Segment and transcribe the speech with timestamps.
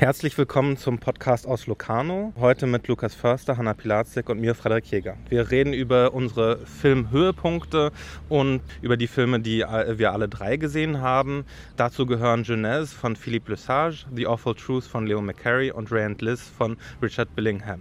[0.00, 2.32] Herzlich willkommen zum Podcast aus Locarno.
[2.38, 5.16] Heute mit Lukas Förster, Hanna Pilatzek und mir, Frederik Jäger.
[5.28, 7.90] Wir reden über unsere Filmhöhepunkte
[8.28, 11.44] und über die Filme, die wir alle drei gesehen haben.
[11.76, 16.22] Dazu gehören Jeunesse von Philippe Lesage, The Awful Truth von Leo McCarey und Ray and
[16.22, 17.80] Liz von Richard Billingham.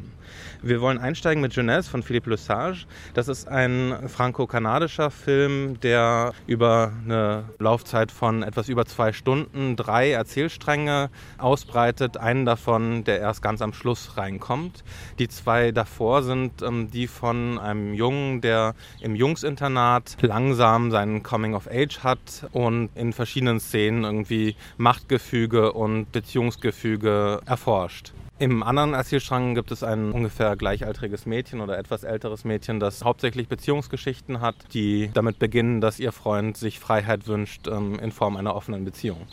[0.64, 2.88] Wir wollen einsteigen mit Jeunesse von Philippe Lesage.
[3.14, 10.10] Das ist ein franco-kanadischer Film, der über eine Laufzeit von etwas über zwei Stunden drei
[10.10, 12.07] Erzählstränge ausbreitet.
[12.16, 14.86] Einen davon, der erst ganz am Schluss reinkommt.
[15.20, 21.56] Die zwei davor sind ähm, die von einem Jungen, der im Jungsinternat langsam seinen Coming
[21.56, 28.14] of Age hat und in verschiedenen Szenen irgendwie Machtgefüge und Beziehungsgefüge erforscht.
[28.40, 33.48] Im anderen Erzählstrang gibt es ein ungefähr gleichaltriges Mädchen oder etwas älteres Mädchen, das hauptsächlich
[33.48, 38.56] Beziehungsgeschichten hat, die damit beginnen, dass ihr Freund sich Freiheit wünscht ähm, in Form einer
[38.56, 39.26] offenen Beziehung,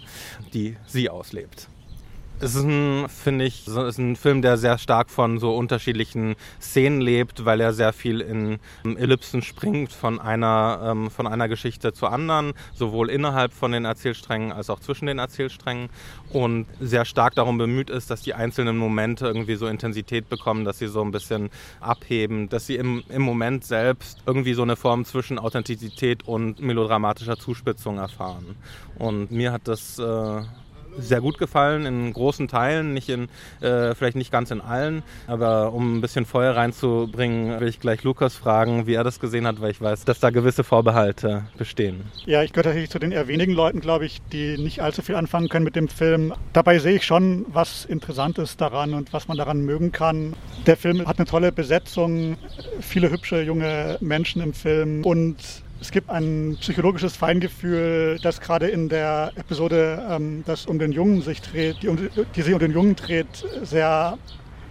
[0.55, 1.69] die sie auslebt.
[2.45, 7.01] Es ist ein, finde ich, ist ein Film, der sehr stark von so unterschiedlichen Szenen
[7.01, 12.13] lebt, weil er sehr viel in Ellipsen springt von einer, ähm, von einer Geschichte zur
[12.13, 15.89] anderen, sowohl innerhalb von den Erzählsträngen als auch zwischen den Erzählsträngen
[16.35, 20.79] und sehr stark darum bemüht ist, dass die einzelnen Momente irgendwie so Intensität bekommen, dass
[20.79, 21.49] sie so ein bisschen
[21.81, 27.39] abheben, dass sie im, im Moment selbst irgendwie so eine Form zwischen Authentizität und melodramatischer
[27.39, 28.57] Zuspitzung erfahren.
[28.99, 30.43] Und mir hat das äh,
[30.99, 33.29] sehr gut gefallen in großen Teilen, nicht in,
[33.61, 35.03] äh, vielleicht nicht ganz in allen.
[35.27, 39.47] Aber um ein bisschen Feuer reinzubringen, will ich gleich Lukas fragen, wie er das gesehen
[39.47, 42.05] hat, weil ich weiß, dass da gewisse Vorbehalte bestehen.
[42.27, 45.15] Ja, ich gehöre tatsächlich zu den eher wenigen Leuten, glaube ich, die nicht allzu viel
[45.15, 46.33] anfangen können mit dem Film.
[46.53, 50.35] Dabei sehe ich schon, was interessant ist daran und was man daran mögen kann.
[50.67, 52.37] Der Film hat eine tolle Besetzung,
[52.81, 55.37] viele hübsche junge Menschen im Film und
[55.85, 61.21] es gibt ein psychologisches Feingefühl, das gerade in der Episode, ähm, das um den Jungen
[61.21, 61.95] sich dreht, die,
[62.35, 64.17] die sich um den Jungen dreht, sehr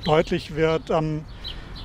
[0.05, 0.89] deutlich wird.
[0.89, 1.23] Ähm,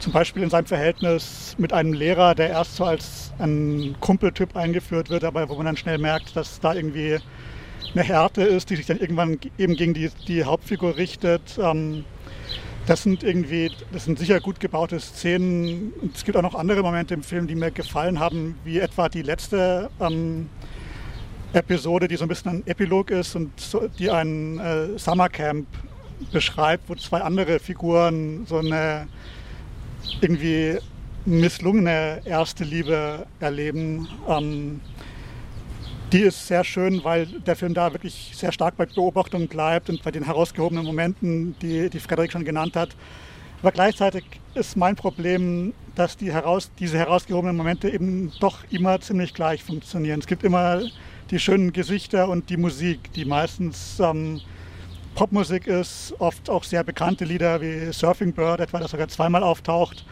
[0.00, 5.10] zum Beispiel in seinem Verhältnis mit einem Lehrer, der erst so als ein Kumpeltyp eingeführt
[5.10, 7.18] wird, aber wo man dann schnell merkt, dass da irgendwie
[7.92, 11.58] eine Härte ist, die sich dann irgendwann eben gegen die, die Hauptfigur richtet.
[11.62, 12.06] Ähm,
[12.88, 15.92] das sind irgendwie, das sind sicher gut gebaute Szenen.
[16.14, 19.20] Es gibt auch noch andere Momente im Film, die mir gefallen haben, wie etwa die
[19.20, 20.48] letzte ähm,
[21.52, 25.66] Episode, die so ein bisschen ein Epilog ist und so, die ein äh, Summercamp
[26.32, 29.06] beschreibt, wo zwei andere Figuren so eine
[30.22, 30.78] irgendwie
[31.26, 34.08] misslungene erste Liebe erleben.
[34.26, 34.80] Ähm,
[36.12, 40.02] die ist sehr schön, weil der Film da wirklich sehr stark bei Beobachtung bleibt und
[40.02, 42.96] bei den herausgehobenen Momenten, die, die Frederik schon genannt hat.
[43.60, 44.24] Aber gleichzeitig
[44.54, 50.20] ist mein Problem, dass die heraus, diese herausgehobenen Momente eben doch immer ziemlich gleich funktionieren.
[50.20, 50.80] Es gibt immer
[51.30, 54.40] die schönen Gesichter und die Musik, die meistens ähm,
[55.14, 60.06] Popmusik ist, oft auch sehr bekannte Lieder wie Surfing Bird, etwa das sogar zweimal auftaucht.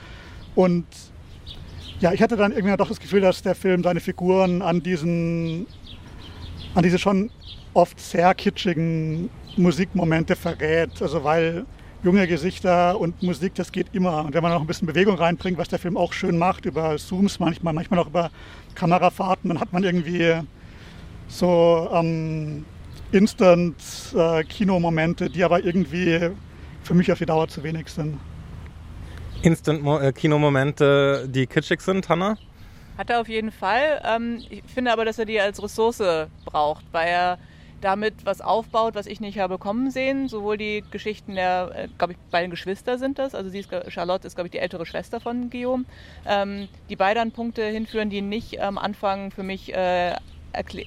[0.55, 0.85] Und
[2.01, 5.67] ja, ich hatte dann irgendwie doch das Gefühl, dass der Film seine Figuren an diesen
[6.77, 7.31] an diese schon
[7.73, 10.91] oft sehr kitschigen Musikmomente verrät.
[11.01, 11.65] Also weil
[12.03, 14.27] junge Gesichter und Musik, das geht immer.
[14.27, 16.99] Und wenn man noch ein bisschen Bewegung reinbringt, was der Film auch schön macht, über
[16.99, 18.31] Zooms manchmal, manchmal auch über
[18.75, 20.35] Kamerafahrten, dann hat man irgendwie
[21.29, 22.67] so ähm,
[23.11, 26.29] Instant-Kinomomente, äh, die aber irgendwie
[26.83, 28.19] für mich auf die Dauer zu wenig sind.
[29.41, 32.37] Instant-Kinomomente, äh, die kitschig sind, Hanna?
[32.97, 34.01] Hat er auf jeden Fall.
[34.05, 36.03] Ähm, ich finde aber, dass er die als Ressource
[36.45, 37.39] braucht, weil er
[37.81, 40.29] damit was aufbaut, was ich nicht habe kommen sehen.
[40.29, 43.35] Sowohl die Geschichten der, äh, glaube ich, beiden Geschwister sind das.
[43.35, 45.85] Also sie ist, Charlotte ist, glaube ich, die ältere Schwester von Guillaume.
[46.27, 50.15] Ähm, die beide an Punkte hinführen, die nicht am Anfang für mich äh,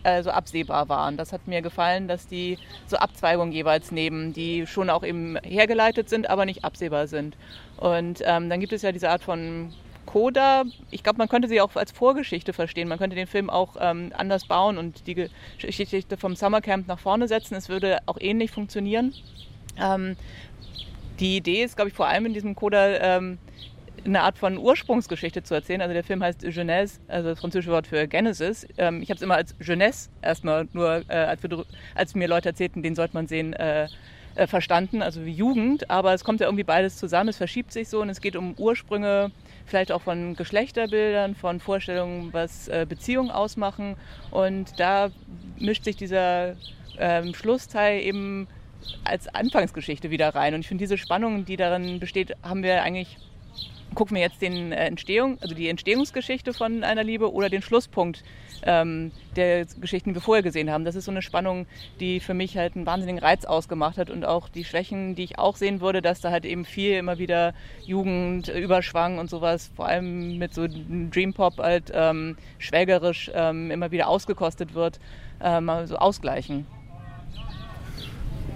[0.04, 1.16] also absehbar waren.
[1.16, 6.10] Das hat mir gefallen, dass die so Abzweigungen jeweils nehmen, die schon auch eben hergeleitet
[6.10, 7.38] sind, aber nicht absehbar sind.
[7.78, 9.72] Und ähm, dann gibt es ja diese Art von
[10.10, 12.88] Coda, ich glaube, man könnte sie auch als Vorgeschichte verstehen.
[12.88, 17.28] Man könnte den Film auch ähm, anders bauen und die Geschichte vom Summercamp nach vorne
[17.28, 17.54] setzen.
[17.54, 19.14] Es würde auch ähnlich funktionieren.
[19.80, 20.16] Ähm,
[21.20, 23.38] die Idee ist, glaube ich, vor allem in diesem Coda ähm,
[24.04, 25.80] eine Art von Ursprungsgeschichte zu erzählen.
[25.80, 28.68] Also der Film heißt Jeunesse, also das französische Wort für Genesis.
[28.80, 32.50] Ähm, ich habe es immer als Jeunesse erstmal nur, äh, als, wir, als, mir Leute
[32.50, 33.88] erzählten, den sollte man sehen, äh,
[34.34, 35.92] äh, verstanden, also wie Jugend.
[35.92, 38.56] Aber es kommt ja irgendwie beides zusammen, es verschiebt sich so und es geht um
[38.58, 39.30] Ursprünge
[39.70, 43.96] vielleicht auch von Geschlechterbildern, von Vorstellungen, was äh, Beziehungen ausmachen.
[44.32, 45.12] Und da
[45.58, 46.56] mischt sich dieser
[46.98, 48.48] ähm, Schlussteil eben
[49.04, 50.54] als Anfangsgeschichte wieder rein.
[50.54, 53.18] Und ich finde, diese Spannung, die darin besteht, haben wir eigentlich
[53.96, 58.24] gucken wir jetzt den äh, Entstehung, also die Entstehungsgeschichte von einer Liebe oder den Schlusspunkt
[58.66, 60.86] ähm, der Geschichten, die wir vorher gesehen haben.
[60.86, 61.66] Das ist so eine Spannung,
[62.00, 65.40] die für mich halt einen wahnsinnigen Reiz ausgemacht hat und auch die Schwächen, die ich
[65.40, 67.54] auch sehen würde, dass da halt eben viel immer wieder
[67.86, 73.92] Jugend, Überschwang und sowas, vor allem mit so Dream Pop halt ähm, schwägerisch ähm, immer
[73.92, 75.00] wieder ausgekostet wird,
[75.42, 76.66] ähm, so ausgleichen.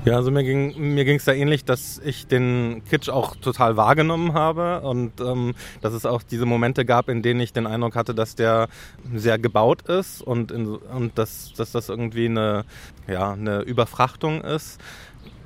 [0.05, 4.33] Ja, also mir ging mir ging's da ähnlich, dass ich den Kitsch auch total wahrgenommen
[4.33, 8.13] habe und ähm, dass es auch diese Momente gab, in denen ich den Eindruck hatte,
[8.13, 8.67] dass der
[9.13, 12.65] sehr gebaut ist und, in, und dass, dass das irgendwie eine,
[13.07, 14.77] ja, eine Überfrachtung ist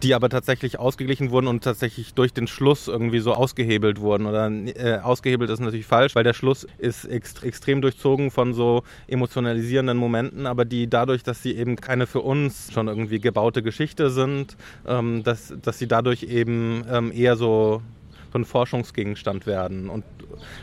[0.04, 4.26] die aber tatsächlich ausgeglichen wurden und tatsächlich durch den Schluss irgendwie so ausgehebelt wurden.
[4.26, 8.84] Oder äh, ausgehebelt ist natürlich falsch, weil der Schluss ist ext extrem durchzogen von so
[9.08, 14.10] emotionalisierenden Momenten, aber die dadurch, dass sie eben keine für uns schon irgendwie gebaute Geschichte
[14.10, 14.56] sind,
[14.88, 17.82] ähm, dass, dass sie dadurch eben ähm, eher so
[18.38, 19.90] ein Forschungsgegenstand werden.
[19.90, 20.04] Und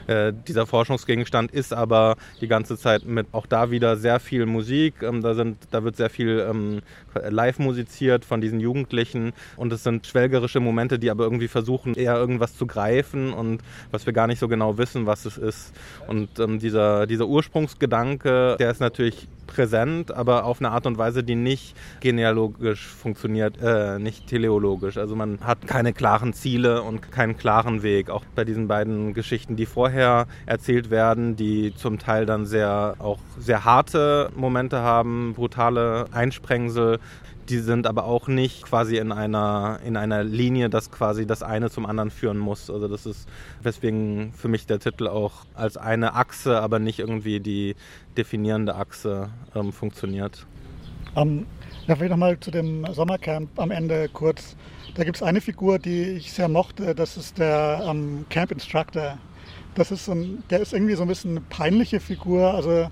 [0.07, 5.03] äh, dieser Forschungsgegenstand ist aber die ganze Zeit mit auch da wieder sehr viel Musik.
[5.03, 6.81] Ähm, da, sind, da wird sehr viel ähm,
[7.29, 12.17] live musiziert von diesen Jugendlichen und es sind schwelgerische Momente, die aber irgendwie versuchen, eher
[12.17, 13.61] irgendwas zu greifen und
[13.91, 15.73] was wir gar nicht so genau wissen, was es ist.
[16.07, 21.23] Und ähm, dieser, dieser Ursprungsgedanke, der ist natürlich präsent, aber auf eine Art und Weise,
[21.23, 24.99] die nicht genealogisch funktioniert, äh, nicht teleologisch.
[24.99, 28.11] Also man hat keine klaren Ziele und keinen klaren Weg.
[28.11, 33.19] Auch bei diesen beiden Geschichten, die vorher erzählt werden, die zum Teil dann sehr auch
[33.39, 36.99] sehr harte Momente haben, brutale Einsprengsel,
[37.49, 41.71] die sind aber auch nicht quasi in einer, in einer Linie, dass quasi das eine
[41.71, 42.71] zum anderen führen muss.
[42.71, 43.29] Also das ist
[43.63, 47.77] weswegen für mich der Titel auch als eine Achse, aber nicht irgendwie die
[48.17, 50.47] definierende Achse ähm, funktioniert.
[51.15, 51.47] Um,
[51.87, 54.57] ja, vielleicht nochmal zu dem Sommercamp am Ende kurz.
[54.95, 59.19] Da gibt es eine Figur, die ich sehr mochte, das ist der um, Camp Instructor.
[59.75, 62.55] Das ist so ein, der ist irgendwie so ein bisschen eine peinliche Figur.
[62.55, 62.89] Also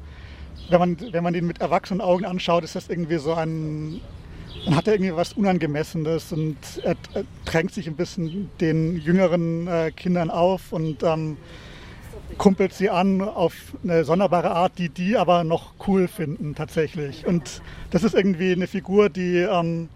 [0.68, 4.00] wenn man, wenn man den mit erwachsenen Augen anschaut, ist das irgendwie so ein
[4.64, 9.66] dann hat er irgendwie was Unangemessenes und er, er drängt sich ein bisschen den jüngeren
[9.66, 11.36] äh, Kindern auf und ähm,
[12.38, 17.26] kumpelt sie an auf eine sonderbare Art, die die aber noch cool finden tatsächlich.
[17.26, 19.88] Und das ist irgendwie eine Figur, die, ähm,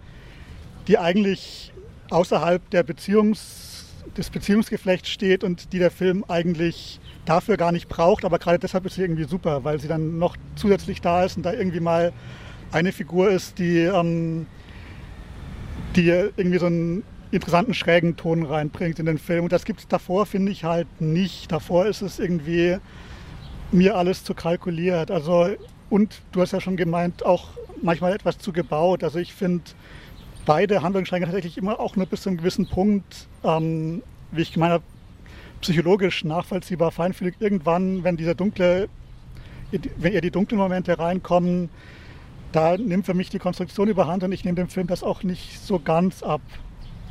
[0.87, 1.71] die eigentlich
[2.09, 3.85] außerhalb der Beziehungs,
[4.15, 8.25] des Beziehungsgeflechts steht und die der Film eigentlich dafür gar nicht braucht.
[8.25, 11.43] Aber gerade deshalb ist sie irgendwie super, weil sie dann noch zusätzlich da ist und
[11.43, 12.13] da irgendwie mal
[12.71, 14.45] eine Figur ist, die, ähm,
[15.95, 19.43] die irgendwie so einen interessanten, schrägen Ton reinbringt in den Film.
[19.45, 21.51] Und das gibt es davor, finde ich halt nicht.
[21.51, 22.77] Davor ist es irgendwie
[23.71, 25.11] mir alles zu kalkuliert.
[25.11, 25.49] Also,
[25.89, 27.49] und du hast ja schon gemeint, auch
[27.81, 29.03] manchmal etwas zu gebaut.
[29.03, 29.63] Also ich finde
[30.45, 34.73] beide Handlungsstränge tatsächlich immer auch nur bis zu einem gewissen Punkt, ähm, wie ich gemeint
[34.73, 34.83] habe,
[35.61, 37.35] psychologisch nachvollziehbar feinfühlig.
[37.39, 38.87] Irgendwann, wenn diese dunkle,
[39.97, 41.69] wenn ihr die dunklen Momente reinkommen,
[42.57, 45.63] da nimmt für mich die Konstruktion überhand und ich nehme dem Film das auch nicht
[45.63, 46.41] so ganz ab,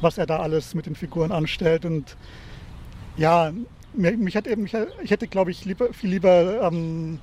[0.00, 1.84] was er da alles mit den Figuren anstellt.
[1.84, 2.16] Und
[3.16, 3.52] ja,
[3.94, 7.20] mich hat eben, ich hätte, glaube ich, lieber, viel lieber ähm,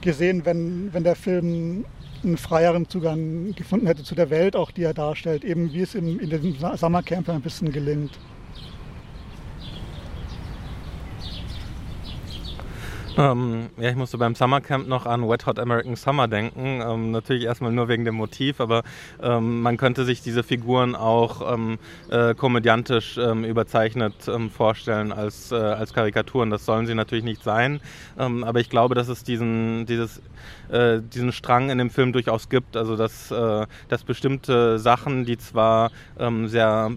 [0.00, 1.84] gesehen, wenn, wenn der Film
[2.22, 5.96] einen freieren Zugang gefunden hätte zu der Welt, auch die er darstellt, eben wie es
[5.96, 8.16] in, in diesem Summercamp ein bisschen gelingt.
[13.16, 16.82] Ähm, ja, ich musste beim Summercamp noch an Wet Hot American Summer denken.
[16.86, 18.82] Ähm, natürlich erstmal nur wegen dem Motiv, aber
[19.22, 21.78] ähm, man könnte sich diese Figuren auch ähm,
[22.10, 26.50] äh, komödiantisch ähm, überzeichnet ähm, vorstellen als, äh, als Karikaturen.
[26.50, 27.80] Das sollen sie natürlich nicht sein,
[28.16, 30.20] aber ich glaube, dass es diesen, dieses,
[30.70, 32.76] äh, diesen Strang in dem Film durchaus gibt.
[32.76, 35.90] Also, dass, äh, dass bestimmte Sachen, die zwar
[36.46, 36.90] sehr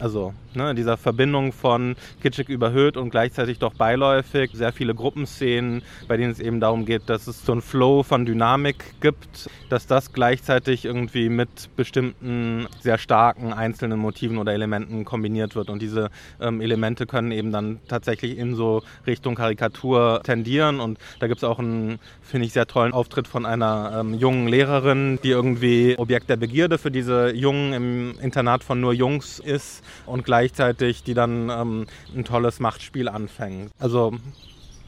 [0.00, 4.50] also ne, dieser Verbindung von kitschig überhöht und gleichzeitig doch beiläufig.
[4.52, 8.26] Sehr viele Gruppenszenen, bei denen es eben darum geht, dass es so einen Flow von
[8.26, 15.54] Dynamik gibt, dass das gleichzeitig irgendwie mit bestimmten sehr starken einzelnen Motiven oder Elementen kombiniert
[15.54, 15.70] wird.
[15.70, 16.10] Und diese
[16.40, 20.80] ähm, Elemente können eben dann tatsächlich in so Richtung Karikatur tendieren.
[20.80, 24.48] Und da gibt es auch einen, finde ich, sehr tollen Auftritt von einer ähm, jungen
[24.48, 29.84] Lehrerin, die irgendwie Objekt der Begierde für diese Jungen im Internat von nur Jungs ist
[30.06, 33.70] und gleichzeitig die dann ähm, ein tolles Machtspiel anfängt.
[33.78, 34.14] Also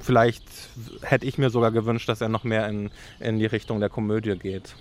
[0.00, 0.42] vielleicht
[1.02, 4.36] hätte ich mir sogar gewünscht, dass er noch mehr in, in die Richtung der Komödie
[4.38, 4.74] geht.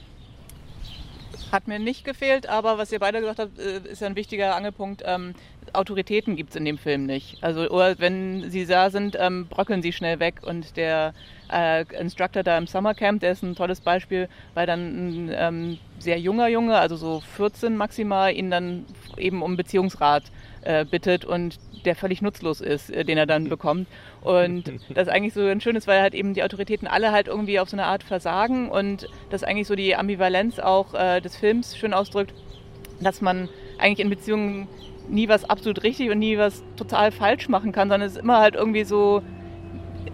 [1.51, 4.55] Hat mir nicht gefehlt, aber was ihr beide gesagt habt, äh, ist ja ein wichtiger
[4.55, 5.01] Angelpunkt.
[5.05, 5.33] Ähm,
[5.74, 7.43] Autoritäten gibt es in dem Film nicht.
[7.43, 10.41] Also oder wenn sie da sind, ähm, bröckeln sie schnell weg.
[10.43, 11.13] Und der
[11.51, 16.48] äh, Instructor da im Summercamp, der ist ein tolles Beispiel, weil dann ähm, sehr junger
[16.48, 18.86] Junge, also so 14 maximal, ihn dann
[19.17, 20.24] eben um Beziehungsrat
[20.63, 23.88] äh, bittet und der völlig nutzlos ist, äh, den er dann bekommt.
[24.22, 27.60] Und das ist eigentlich so ein schönes, weil halt eben die Autoritäten alle halt irgendwie
[27.60, 31.78] auf so eine Art versagen und das eigentlich so die Ambivalenz auch äh, des Films
[31.78, 32.34] schön ausdrückt,
[33.00, 34.68] dass man eigentlich in Beziehungen
[35.08, 38.39] nie was absolut richtig und nie was total falsch machen kann, sondern es ist immer
[38.39, 39.24] halt irgendwie so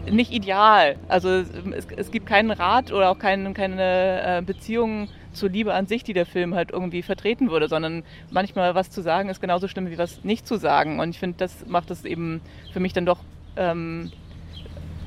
[0.10, 0.98] nicht ideal.
[1.08, 5.88] Also es, es gibt keinen Rat oder auch kein, keine äh, Beziehung zur Liebe an
[5.88, 9.68] sich, die der Film halt irgendwie vertreten würde, sondern manchmal was zu sagen ist genauso
[9.68, 11.00] schlimm wie was nicht zu sagen.
[11.00, 12.42] Und ich finde, das macht es eben
[12.74, 13.20] für mich dann doch
[13.56, 14.12] ähm,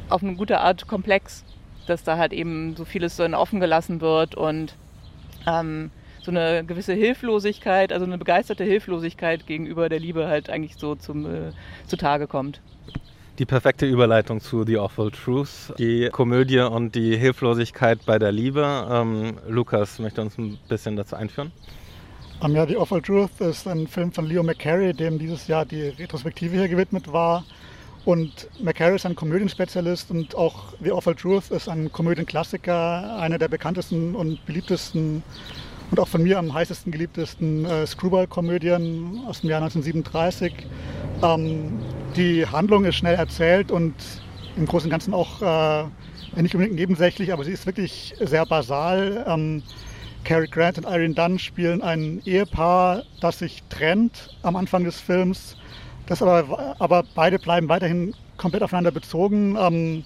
[0.08, 1.44] auf eine gute Art komplex,
[1.86, 4.74] dass da halt eben so vieles so in offen gelassen wird und
[5.46, 5.90] ähm,
[6.22, 11.26] so eine gewisse Hilflosigkeit, also eine begeisterte Hilflosigkeit gegenüber der Liebe halt eigentlich so zum
[11.26, 11.52] äh,
[11.86, 12.60] zutage kommt.
[13.38, 18.88] Die perfekte Überleitung zu The Awful Truth, die Komödie und die Hilflosigkeit bei der Liebe.
[18.90, 21.52] Ähm, Lukas möchte uns ein bisschen dazu einführen.
[22.40, 25.82] Um, ja, The Awful Truth ist ein Film von Leo McCarey, dem dieses Jahr die
[25.82, 27.44] Retrospektive hier gewidmet war.
[28.04, 33.46] Und McCarey ist ein Komödienspezialist und auch The Awful Truth ist ein Komödienklassiker, einer der
[33.46, 35.22] bekanntesten und beliebtesten
[35.90, 40.52] und auch von mir am heißesten geliebtesten äh, Screwball-Komödien aus dem Jahr 1937.
[41.22, 41.78] Ähm,
[42.16, 43.94] die Handlung ist schnell erzählt und
[44.56, 45.84] im Großen und Ganzen auch äh,
[46.42, 49.24] nicht unbedingt nebensächlich, aber sie ist wirklich sehr basal.
[49.26, 49.62] Ähm,
[50.24, 55.56] Cary Grant und Irene Dunn spielen ein Ehepaar, das sich trennt am Anfang des Films.
[56.06, 59.56] Das aber, aber beide bleiben weiterhin komplett aufeinander bezogen.
[59.58, 60.04] Ähm,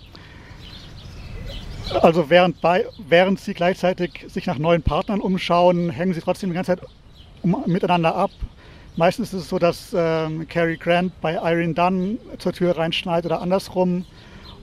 [2.01, 6.55] also während, bei, während sie gleichzeitig sich nach neuen Partnern umschauen, hängen sie trotzdem die
[6.55, 6.89] ganze Zeit
[7.43, 8.31] um, miteinander ab.
[8.97, 13.41] Meistens ist es so, dass ähm, Cary Grant bei Irene Dunn zur Tür reinschneit oder
[13.41, 14.05] andersrum.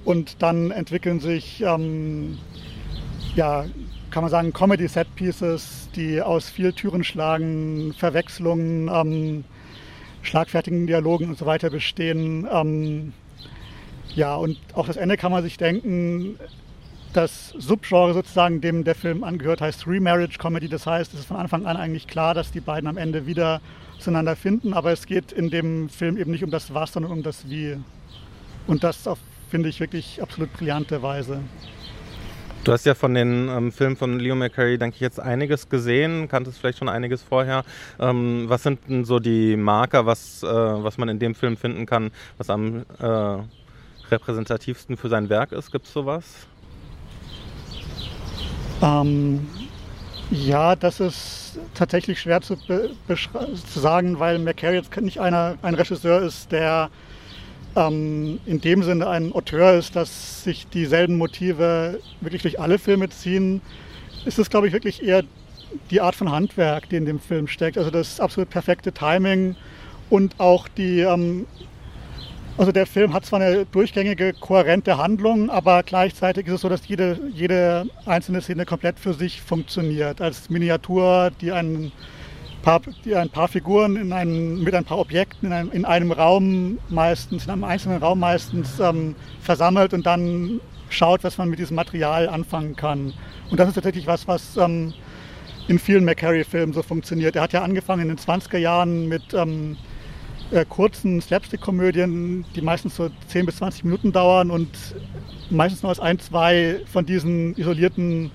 [0.05, 2.37] Und dann entwickeln sich, ähm,
[3.35, 3.65] ja,
[4.11, 9.43] kann man sagen, Comedy-Set-Pieces, die aus viel Türen schlagen, Verwechslungen, ähm,
[10.21, 12.47] schlagfertigen Dialogen und so weiter bestehen.
[12.51, 13.13] Ähm,
[14.15, 16.39] ja, und auch das Ende kann man sich denken,
[17.13, 20.69] das Subgenre sozusagen, dem der Film angehört, heißt Remarriage Comedy.
[20.69, 23.61] Das heißt, es ist von Anfang an eigentlich klar, dass die beiden am Ende wieder
[23.99, 27.23] zueinander finden, aber es geht in dem Film eben nicht um das Was, sondern um
[27.23, 27.77] das Wie.
[28.67, 29.17] Und das auf,
[29.49, 31.41] finde ich, wirklich absolut brillante Weise.
[32.63, 36.27] Du hast ja von den ähm, Filmen von Leo McCarey, denke ich, jetzt einiges gesehen,
[36.27, 37.63] kanntest vielleicht schon einiges vorher.
[37.99, 41.85] Ähm, was sind denn so die Marker, was, äh, was man in dem Film finden
[41.85, 43.37] kann, was am äh,
[44.11, 45.71] repräsentativsten für sein Werk ist?
[45.71, 46.48] Gibt es sowas?
[48.81, 49.47] Ähm,
[50.31, 56.21] ja, das ist tatsächlich schwer zu, zu sagen, weil McCary jetzt nicht einer, ein Regisseur
[56.21, 56.89] ist, der
[57.75, 63.09] ähm, in dem Sinne ein Auteur ist, dass sich dieselben Motive wirklich durch alle Filme
[63.09, 63.61] ziehen.
[64.25, 65.23] Ist es, glaube ich, wirklich eher
[65.91, 67.77] die Art von Handwerk, die in dem Film steckt.
[67.77, 69.55] Also das absolut perfekte Timing
[70.09, 71.45] und auch die ähm,
[72.59, 76.85] also der Film hat zwar eine durchgängige, kohärente Handlung, aber gleichzeitig ist es so, dass
[76.89, 80.19] jede, jede einzelne Szene komplett für sich funktioniert.
[80.19, 81.93] Als Miniatur, die ein
[82.61, 86.11] paar, die ein paar Figuren in einem, mit ein paar Objekten in einem, in einem
[86.11, 91.59] Raum meistens, in einem einzelnen Raum meistens ähm, versammelt und dann schaut, was man mit
[91.59, 93.13] diesem Material anfangen kann.
[93.49, 94.93] Und das ist tatsächlich was, was ähm,
[95.69, 97.37] in vielen McCarry-Filmen so funktioniert.
[97.37, 99.77] Er hat ja angefangen in den 20er Jahren mit ähm,
[100.51, 104.69] äh, kurzen Slapstick-Komödien, die meistens so 10 bis 20 Minuten dauern und
[105.49, 108.31] meistens nur aus ein, zwei von diesen isolierten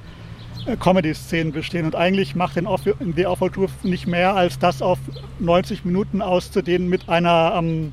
[0.67, 1.87] äh, Comedy-Szenen bestehen.
[1.87, 2.69] Und eigentlich macht den
[3.17, 4.99] The Awful Truth nicht mehr, als das auf
[5.41, 7.93] 90 Minuten auszudehnen mit einer ähm,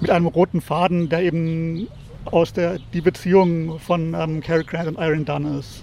[0.00, 1.88] mit einem roten Faden, der eben
[2.26, 5.82] aus der die Beziehung von ähm, Cary Grant und Irene Dunn ist.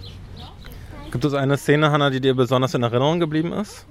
[1.11, 3.85] Gibt es eine Szene, Hannah, die dir besonders in Erinnerung geblieben ist?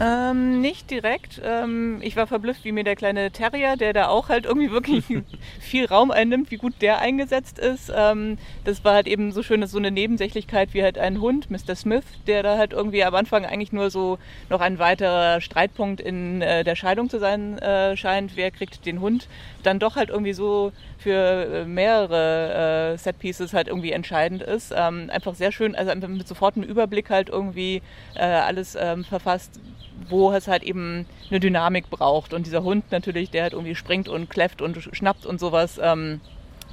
[0.00, 1.40] Ähm, nicht direkt.
[1.44, 5.04] Ähm, ich war verblüfft, wie mir der kleine Terrier, der da auch halt irgendwie wirklich
[5.60, 7.92] viel Raum einnimmt, wie gut der eingesetzt ist.
[7.94, 11.76] Ähm, das war halt eben so schön, so eine Nebensächlichkeit wie halt ein Hund, Mr.
[11.76, 14.18] Smith, der da halt irgendwie am Anfang eigentlich nur so
[14.50, 18.36] noch ein weiterer Streitpunkt in äh, der Scheidung zu sein äh, scheint.
[18.36, 19.28] Wer kriegt den Hund?
[19.64, 24.72] Dann doch halt irgendwie so für äh, mehrere äh, Setpieces halt irgendwie entscheidend ist.
[24.76, 27.82] Ähm, einfach sehr schön, also einfach mit sofort einem Überblick halt irgendwie
[28.14, 29.60] äh, alles ähm, verfasst
[30.08, 32.34] wo es halt eben eine Dynamik braucht.
[32.34, 36.20] Und dieser Hund natürlich, der halt irgendwie springt und kläfft und schnappt und sowas, ähm,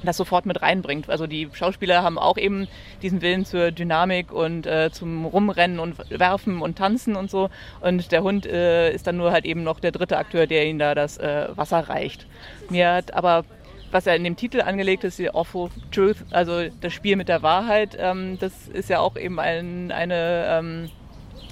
[0.06, 1.08] das sofort mit reinbringt.
[1.08, 2.68] Also die Schauspieler haben auch eben
[3.02, 7.50] diesen Willen zur Dynamik und äh, zum Rumrennen und Werfen und Tanzen und so.
[7.80, 10.78] Und der Hund äh, ist dann nur halt eben noch der dritte Akteur, der ihnen
[10.78, 12.26] da das äh, Wasser reicht.
[12.70, 13.44] Mir hat aber
[13.92, 17.42] was ja in dem Titel angelegt ist, die Awful Truth, also das Spiel mit der
[17.42, 20.90] Wahrheit, ähm, das ist ja auch eben ein, eine, ähm,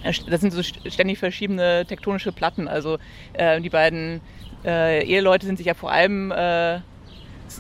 [0.03, 2.67] das sind so ständig verschiedene tektonische Platten.
[2.67, 2.97] Also
[3.35, 4.23] äh, die beiden
[4.65, 6.81] äh, Eheleute sind sich ja vor allem äh,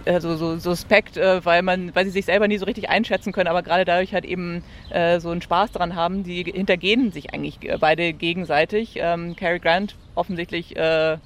[0.07, 3.49] also so suspekt, äh, weil man, weil sie sich selber nie so richtig einschätzen können,
[3.49, 7.59] aber gerade dadurch halt eben äh, so einen Spaß daran haben, die hintergehen sich eigentlich
[7.81, 8.95] beide gegenseitig.
[8.97, 11.19] Ähm, Cary Grant offensichtlich äh,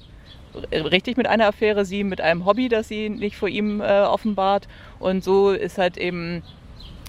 [0.71, 4.67] richtig mit einer Affäre, sie mit einem Hobby, das sie nicht vor ihm äh, offenbart.
[4.99, 6.43] Und so ist halt eben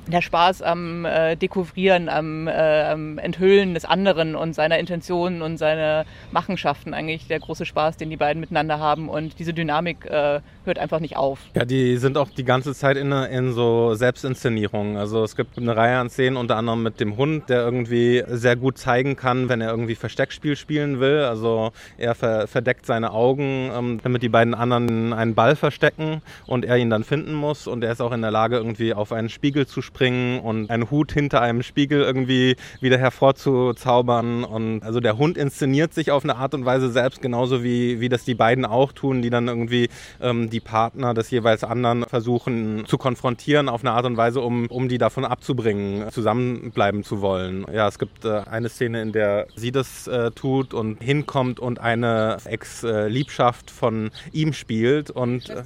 [0.06, 5.56] der Spaß am äh, Dekouvrieren, am, äh, am, Enthüllen des anderen und seiner Intentionen und
[5.58, 9.08] seiner Machenschaften eigentlich der große Spaß, den die beiden miteinander haben.
[9.08, 11.40] Und diese Dynamik äh, hört einfach nicht auf.
[11.54, 14.96] Ja, die sind auch die ganze Zeit in, in so Selbstinszenierungen.
[14.96, 18.56] Also es gibt eine Reihe an Szenen, unter anderem mit dem Hund, der irgendwie sehr
[18.56, 21.20] gut zeigen kann, wenn er irgendwie Versteckspiel spielen will.
[21.20, 26.64] Also er ver verdeckt seine Augen, ähm, damit die beiden anderen einen Ball verstecken und
[26.64, 27.66] er ihn dann finden muss.
[27.66, 30.90] Und er ist auch in der Lage, irgendwie auf einen Spiegel zu springen und einen
[30.90, 34.44] Hut hinter einem Spiegel irgendwie wieder hervorzuzaubern.
[34.44, 38.08] Und also der Hund inszeniert sich auf eine Art und Weise selbst, genauso wie, wie
[38.08, 39.88] das die beiden auch tun, die dann irgendwie
[40.20, 44.66] ähm, die Partner des jeweils anderen versuchen zu konfrontieren auf eine Art und Weise, um,
[44.66, 47.64] um die davon abzubringen, zusammenbleiben zu wollen.
[47.72, 51.80] Ja, es gibt äh, eine Szene, in der sie das äh, tut und hinkommt und
[51.80, 55.64] eine Ex-Liebschaft von ihm spielt und äh,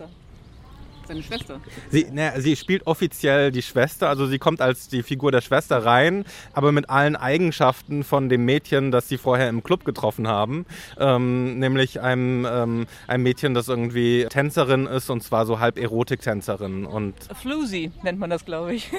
[1.11, 1.61] seine Schwester.
[1.91, 5.85] Sie, ne, sie spielt offiziell die Schwester, also sie kommt als die Figur der Schwester
[5.85, 10.67] rein, aber mit allen Eigenschaften von dem Mädchen, das sie vorher im Club getroffen haben.
[10.99, 16.87] Ähm, nämlich einem, ähm, einem Mädchen, das irgendwie Tänzerin ist und zwar so halb Erotiktänzerin.
[16.87, 18.91] Und Floozy nennt man das, glaube ich.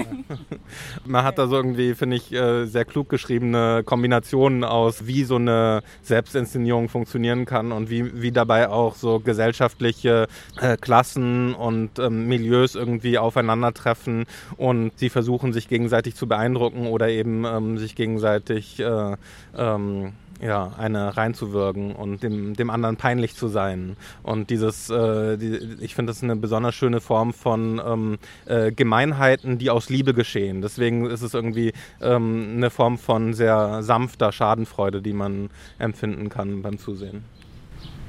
[1.05, 5.35] man hat da so irgendwie, finde ich, äh, sehr klug geschriebene Kombinationen aus, wie so
[5.35, 10.27] eine Selbstinszenierung funktionieren kann und wie, wie dabei auch so gesellschaftliche
[10.59, 14.25] äh, Klassen und ähm, Milieus irgendwie aufeinandertreffen
[14.57, 19.15] und sie versuchen sich gegenseitig zu beeindrucken oder eben ähm, sich gegenseitig äh,
[19.57, 23.95] ähm, ja, eine reinzuwirken und dem, dem anderen peinlich zu sein.
[24.23, 29.59] Und dieses, äh, die, ich finde das eine besonders schöne Form von ähm, äh, Gemeinheiten,
[29.59, 30.61] die aus Liebe geschehen.
[30.61, 36.63] Deswegen ist es irgendwie ähm, eine Form von sehr sanfter Schadenfreude, die man empfinden kann
[36.63, 37.23] beim Zusehen.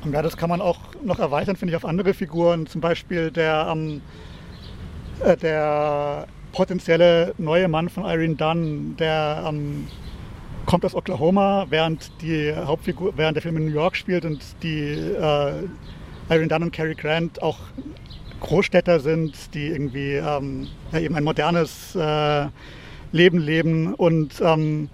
[0.05, 2.67] Und ja, das kann man auch noch erweitern, finde ich, auf andere Figuren.
[2.67, 4.01] Zum Beispiel der, ähm,
[5.25, 9.87] äh, der potenzielle neue Mann von Irene Dunn, der ähm,
[10.67, 14.93] kommt aus Oklahoma, während die Hauptfigur, während der Film in New York spielt und die
[14.93, 15.53] äh,
[16.29, 17.59] Irene Dunn und Cary Grant auch
[18.41, 22.47] Großstädter sind, die irgendwie ähm, ja, eben ein modernes äh,
[23.13, 24.89] Leben leben und ähm,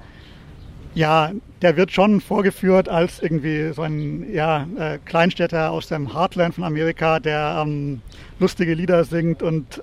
[0.99, 1.31] ja,
[1.63, 6.65] der wird schon vorgeführt als irgendwie so ein ja, äh, Kleinstädter aus dem Heartland von
[6.65, 8.03] Amerika, der ähm,
[8.41, 9.81] lustige Lieder singt und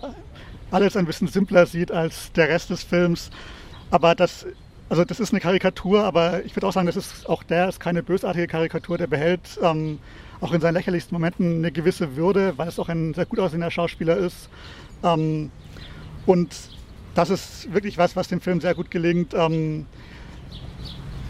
[0.72, 3.30] alles ein bisschen simpler sieht als der Rest des Films.
[3.92, 4.46] Aber das,
[4.90, 7.80] also das ist eine Karikatur, aber ich würde auch sagen, das ist auch der ist
[7.80, 10.00] keine bösartige Karikatur, der behält ähm,
[10.42, 13.72] auch in seinen lächerlichsten Momenten eine gewisse Würde, weil es auch ein sehr gut aussehender
[13.72, 14.50] Schauspieler ist.
[15.02, 15.50] Ähm,
[16.26, 16.54] und
[17.14, 19.34] das ist wirklich was, was dem Film sehr gut gelingt.
[19.34, 19.86] Ähm,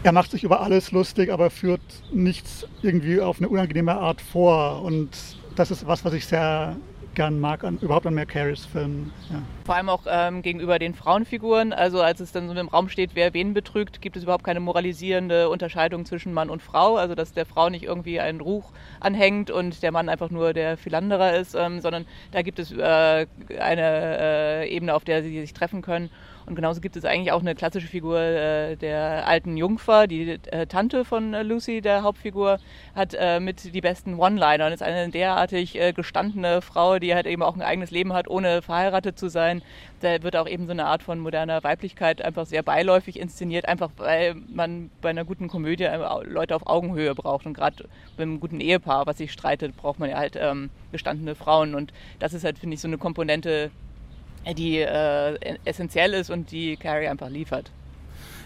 [0.02, 1.80] er macht sich über alles lustig, aber führt
[2.12, 4.82] nichts irgendwie auf eine unangenehme Art vor.
[4.82, 5.10] Und
[5.56, 6.76] das ist was, was ich sehr
[7.16, 9.10] gern mag, an, überhaupt an Matt Carys Filmen.
[9.30, 9.42] Ja.
[9.64, 11.72] Vor allem auch ähm, gegenüber den Frauenfiguren.
[11.72, 14.60] Also als es dann so im Raum steht, wer wen betrügt, gibt es überhaupt keine
[14.60, 16.96] moralisierende Unterscheidung zwischen Mann und Frau.
[16.96, 20.76] Also dass der Frau nicht irgendwie einen Ruch anhängt und der Mann einfach nur der
[20.76, 23.26] Philanderer ist, ähm, sondern da gibt es äh,
[23.58, 26.10] eine äh, Ebene, auf der sie sich treffen können.
[26.46, 30.66] Und genauso gibt es eigentlich auch eine klassische Figur äh, der alten Jungfer, die äh,
[30.66, 32.60] Tante von äh, Lucy, der Hauptfigur,
[32.94, 37.26] hat äh, mit die besten One-Liner und ist eine derartig äh, gestandene Frau, die halt
[37.26, 39.60] eben auch ein eigenes Leben hat, ohne verheiratet zu sein.
[40.02, 43.90] Da wird auch eben so eine Art von moderner Weiblichkeit einfach sehr beiläufig inszeniert, einfach
[43.96, 47.46] weil man bei einer guten Komödie äh, Leute auf Augenhöhe braucht.
[47.46, 51.74] Und gerade beim guten Ehepaar, was sich streitet, braucht man ja halt ähm, gestandene Frauen.
[51.74, 53.72] Und das ist halt, finde ich, so eine Komponente,
[54.54, 57.70] die äh, essentiell ist und die Carrie einfach liefert.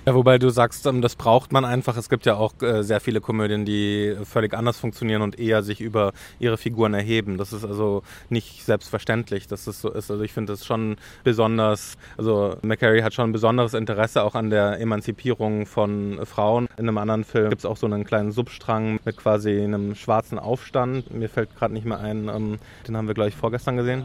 [0.06, 1.94] Ja, wobei du sagst, ähm, das braucht man einfach.
[1.98, 5.82] Es gibt ja auch äh, sehr viele Komödien, die völlig anders funktionieren und eher sich
[5.82, 7.36] über ihre Figuren erheben.
[7.36, 10.10] Das ist also nicht selbstverständlich, dass es so ist.
[10.10, 14.48] Also ich finde das schon besonders, also McCary hat schon ein besonderes Interesse auch an
[14.48, 16.66] der Emanzipierung von Frauen.
[16.78, 20.38] In einem anderen Film gibt es auch so einen kleinen Substrang mit quasi einem schwarzen
[20.38, 21.10] Aufstand.
[21.12, 22.58] Mir fällt gerade nicht mehr ein, ähm,
[22.88, 24.04] den haben wir, glaube ich, vorgestern gesehen.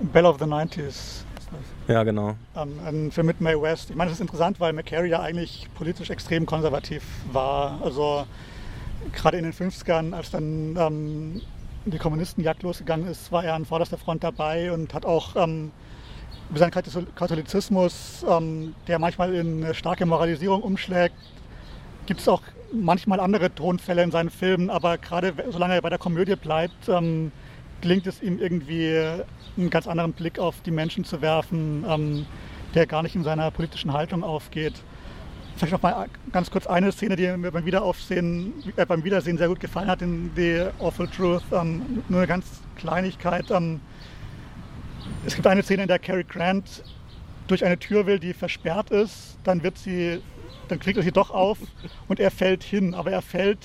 [0.00, 1.24] Bell of the 90s.
[1.86, 2.34] Ja, genau.
[2.56, 3.90] Ähm, ein Film mit Mae West.
[3.90, 7.02] Ich meine, das ist interessant, weil McCary ja eigentlich politisch extrem konservativ
[7.32, 7.80] war.
[7.82, 8.26] Also
[9.12, 11.42] gerade in den 50ern, als dann ähm,
[11.84, 15.70] die Kommunistenjagd losgegangen ist, war er an vorderster Front dabei und hat auch ähm,
[16.50, 16.72] über seinen
[17.14, 21.14] Katholizismus, ähm, der manchmal in eine starke Moralisierung umschlägt,
[22.06, 25.98] gibt es auch manchmal andere Tonfälle in seinen Filmen, aber gerade solange er bei der
[25.98, 27.30] Komödie bleibt, ähm,
[27.80, 29.22] gelingt es ihm irgendwie,
[29.56, 32.26] einen ganz anderen Blick auf die Menschen zu werfen, ähm,
[32.74, 34.74] der gar nicht in seiner politischen Haltung aufgeht.
[35.56, 39.48] Vielleicht noch mal ganz kurz eine Szene, die mir beim Wiederaufsehen, äh, beim Wiedersehen sehr
[39.48, 41.44] gut gefallen hat in The Awful Truth.
[41.52, 43.50] Ähm, nur eine ganz Kleinigkeit.
[43.50, 43.80] Ähm,
[45.24, 46.82] es gibt eine Szene, in der Cary Grant
[47.46, 49.38] durch eine Tür will, die versperrt ist.
[49.44, 50.20] Dann wird sie,
[50.68, 51.58] dann kriegt er sie doch auf
[52.08, 52.94] und er fällt hin.
[52.94, 53.60] Aber er fällt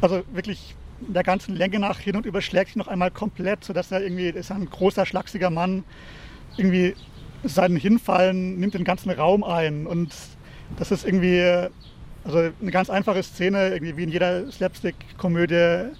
[0.00, 0.74] also wirklich
[1.08, 4.50] der ganzen Länge nach hin und überschlägt sich noch einmal komplett, sodass er irgendwie, ist
[4.50, 5.84] ein großer, schlachsiger Mann,
[6.56, 6.94] irgendwie
[7.42, 9.86] sein Hinfallen nimmt den ganzen Raum ein.
[9.86, 10.14] Und
[10.76, 11.68] das ist irgendwie
[12.24, 15.90] also eine ganz einfache Szene, irgendwie wie in jeder Slapstick-Komödie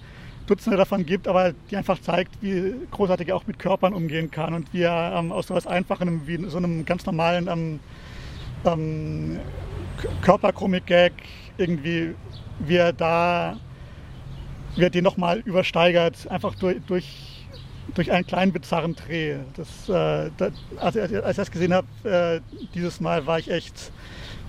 [0.47, 4.53] Dutzende davon gibt, aber die einfach zeigt, wie großartig er auch mit Körpern umgehen kann
[4.53, 7.79] und wie er ähm, aus so etwas Einfachem, wie so einem ganz normalen ähm,
[8.63, 9.39] ähm,
[10.21, 11.13] Körperkomik-Gag
[11.57, 12.13] irgendwie,
[12.59, 13.57] wie er da,
[14.83, 17.45] er den nochmal übersteigert, einfach durch, durch,
[17.93, 19.37] durch einen kleinen bizarren Dreh.
[19.55, 22.41] Das, äh, das, also, als ich das gesehen habe, äh,
[22.73, 23.91] dieses Mal war ich echt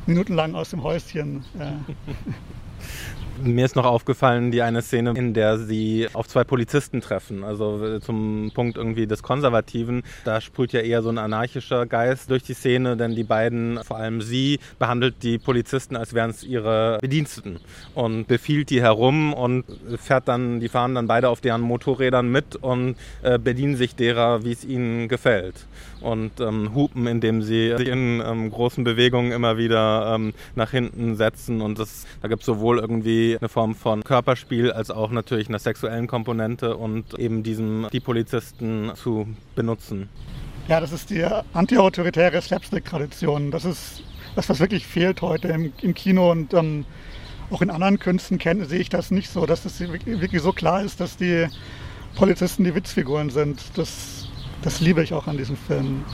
[0.07, 1.45] minutenlang aus dem Häuschen.
[1.59, 1.93] Äh.
[3.43, 7.45] Mir ist noch aufgefallen, die eine Szene, in der sie auf zwei Polizisten treffen.
[7.45, 10.03] Also äh, zum Punkt irgendwie des Konservativen.
[10.25, 13.99] Da sprüht ja eher so ein anarchischer Geist durch die Szene, denn die beiden, vor
[13.99, 17.61] allem sie, behandelt die Polizisten, als wären es ihre Bediensteten
[17.95, 19.65] und befiehlt die herum und
[19.99, 24.45] fährt dann, die fahren dann beide auf deren Motorrädern mit und äh, bedienen sich derer,
[24.45, 25.67] wie es ihnen gefällt.
[26.07, 31.17] Und ähm, hupen, indem sie sich in ähm, großen Bewegungen immer wieder ähm, nach hinten
[31.17, 31.61] setzen.
[31.61, 35.59] Und das, da gibt es sowohl irgendwie eine Form von Körperspiel als auch natürlich einer
[35.59, 40.09] sexuellen Komponente und eben diesem die Polizisten zu benutzen.
[40.69, 43.51] Ja, das ist die antiautoritäre Slapstick-Tradition.
[43.51, 44.05] Das ist
[44.37, 46.85] das, was wirklich fehlt heute im, im Kino und ähm,
[47.51, 50.53] auch in anderen Künsten kenne, sehe ich das nicht so, dass es das wirklich so
[50.53, 51.49] klar ist, dass die
[52.15, 53.61] Polizisten die Witzfiguren sind.
[53.77, 54.26] Das,
[54.67, 56.05] das liebe ich auch an diesem Film.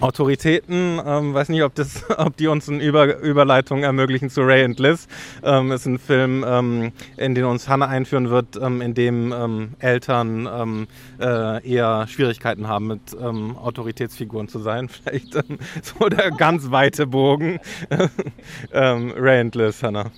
[0.00, 4.64] Autoritäten, ähm, weiß nicht, ob, das, ob die uns eine Über Überleitung ermöglichen zu Ray
[4.64, 5.06] and Liz.
[5.42, 9.74] Ähm, ist ein Film, ähm, in den uns Hannah einführen wird, ähm, in dem ähm,
[9.78, 10.86] Eltern ähm,
[11.20, 14.88] äh, eher Schwierigkeiten haben, mit ähm, Autoritätsfiguren zu sein.
[14.88, 17.60] Vielleicht ähm, so der ganz weite Bogen.
[18.72, 20.10] ähm, Ray and Liz, Hannah.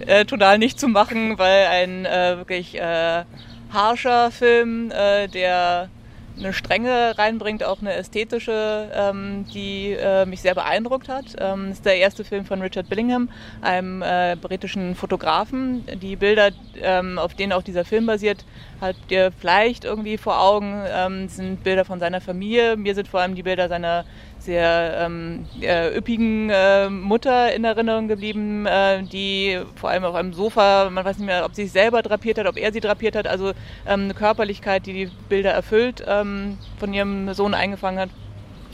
[0.00, 3.24] Äh, total nicht zu machen, weil ein äh, wirklich äh,
[3.72, 5.90] harscher Film, äh, der
[6.38, 11.36] eine Strenge reinbringt, auch eine ästhetische, ähm, die äh, mich sehr beeindruckt hat.
[11.38, 13.28] Ähm, ist der erste Film von Richard Billingham,
[13.60, 15.84] einem äh, britischen Fotografen.
[16.00, 16.50] Die Bilder,
[16.80, 18.44] ähm, auf denen auch dieser Film basiert,
[18.80, 22.76] habt ihr vielleicht irgendwie vor Augen, ähm, sind Bilder von seiner Familie.
[22.76, 24.04] Mir sind vor allem die Bilder seiner
[24.38, 30.32] sehr ähm, äh, üppigen äh, Mutter in Erinnerung geblieben, äh, die vor allem auf einem
[30.32, 33.16] Sofa, man weiß nicht mehr, ob sie sich selber drapiert hat, ob er sie drapiert
[33.16, 33.50] hat, also
[33.86, 38.10] ähm, eine Körperlichkeit, die die Bilder erfüllt, ähm, von ihrem Sohn eingefangen hat.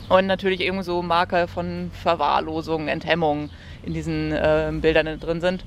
[0.07, 3.49] Und natürlich irgendwo Marker von Verwahrlosung, Enthemmung
[3.83, 5.65] in diesen äh, Bildern drin sind.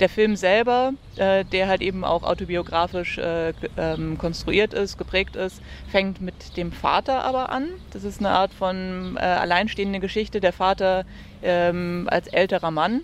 [0.00, 5.60] Der Film selber, äh, der halt eben auch autobiografisch äh, ähm, konstruiert ist, geprägt ist,
[5.88, 7.68] fängt mit dem Vater aber an.
[7.92, 10.40] Das ist eine Art von äh, alleinstehende Geschichte.
[10.40, 11.04] Der Vater
[11.42, 13.02] ähm, als älterer Mann.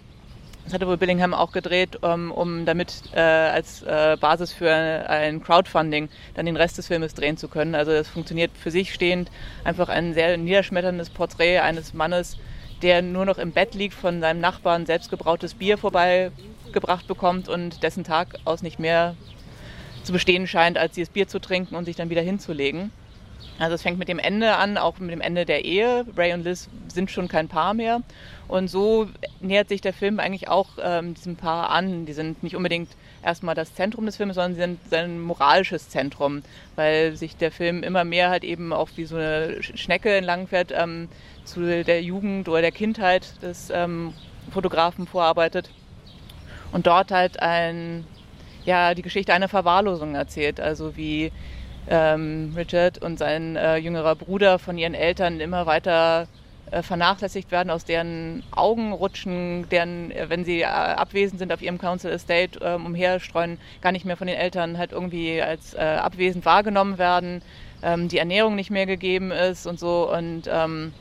[0.64, 4.72] Das hatte wohl Billingham auch gedreht, um, ähm, um damit äh, als äh, Basis für
[4.74, 7.74] ein Crowdfunding dann den Rest des Filmes drehen zu können.
[7.74, 9.30] Also das funktioniert für sich stehend.
[9.64, 12.38] Einfach ein sehr niederschmetterndes Porträt eines Mannes,
[12.80, 16.32] der nur noch im Bett liegt, von seinem Nachbarn selbstgebrautes Bier vorbei
[16.76, 19.16] gebracht bekommt und dessen Tag aus nicht mehr
[20.02, 22.92] zu bestehen scheint, als dieses Bier zu trinken und sich dann wieder hinzulegen.
[23.58, 26.04] Also es fängt mit dem Ende an, auch mit dem Ende der Ehe.
[26.14, 28.02] Ray und Liz sind schon kein Paar mehr.
[28.46, 29.08] Und so
[29.40, 32.04] nähert sich der Film eigentlich auch ähm, diesem Paar an.
[32.04, 32.90] Die sind nicht unbedingt
[33.24, 36.42] erstmal das Zentrum des Films, sondern sie sind sein moralisches Zentrum,
[36.74, 41.08] weil sich der Film immer mehr halt eben auch wie so eine Schnecke entlangfährt ähm,
[41.44, 44.12] zu der Jugend oder der Kindheit des ähm,
[44.52, 45.70] Fotografen vorarbeitet
[46.76, 48.04] und dort halt ein,
[48.66, 50.60] ja, die Geschichte einer Verwahrlosung erzählt.
[50.60, 51.32] Also wie
[51.88, 56.28] ähm, Richard und sein äh, jüngerer Bruder von ihren Eltern immer weiter
[56.70, 61.62] äh, vernachlässigt werden, aus deren Augen rutschen, deren, äh, wenn sie äh, abwesend sind auf
[61.62, 66.44] ihrem Council Estate ähm, umherstreuen, gar nicht mehr von den Eltern halt irgendwie als abwesend
[66.44, 67.40] wahrgenommen werden,
[67.82, 70.92] ähm, die Ernährung nicht mehr gegeben ist und so und ähm,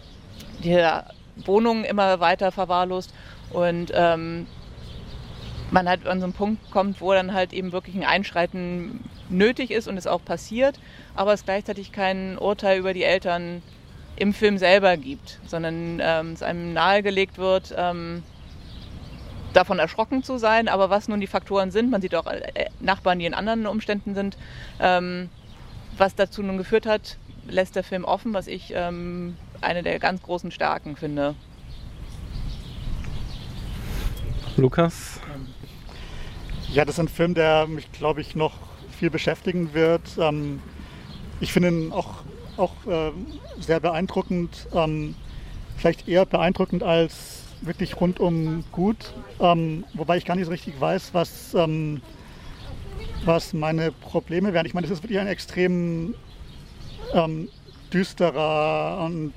[0.63, 0.81] die
[1.45, 3.13] Wohnung immer weiter verwahrlost
[3.51, 4.47] und ähm,
[5.71, 9.71] man halt an so einen Punkt kommt, wo dann halt eben wirklich ein Einschreiten nötig
[9.71, 10.79] ist und es auch passiert,
[11.15, 13.61] aber es gleichzeitig kein Urteil über die Eltern
[14.15, 18.23] im Film selber gibt, sondern ähm, es einem nahegelegt wird, ähm,
[19.53, 23.19] davon erschrocken zu sein, aber was nun die Faktoren sind, man sieht auch äh, Nachbarn,
[23.19, 24.37] die in anderen Umständen sind,
[24.79, 25.29] ähm,
[25.97, 30.21] was dazu nun geführt hat, lässt der Film offen, was ich ähm, eine der ganz
[30.21, 31.35] großen Stärken finde.
[34.57, 35.19] Lukas?
[36.73, 38.53] Ja, das ist ein Film, der mich, glaube ich, noch
[38.97, 40.01] viel beschäftigen wird.
[40.17, 40.61] Ähm,
[41.39, 42.23] ich finde ihn auch,
[42.57, 43.11] auch äh,
[43.59, 44.67] sehr beeindruckend.
[44.73, 45.15] Ähm,
[45.77, 49.13] vielleicht eher beeindruckend als wirklich rundum gut.
[49.39, 52.01] Ähm, wobei ich gar nicht so richtig weiß, was, ähm,
[53.23, 54.65] was meine Probleme wären.
[54.65, 56.15] Ich meine, es ist wirklich ein extrem
[57.13, 57.49] ähm,
[57.93, 59.33] düsterer und,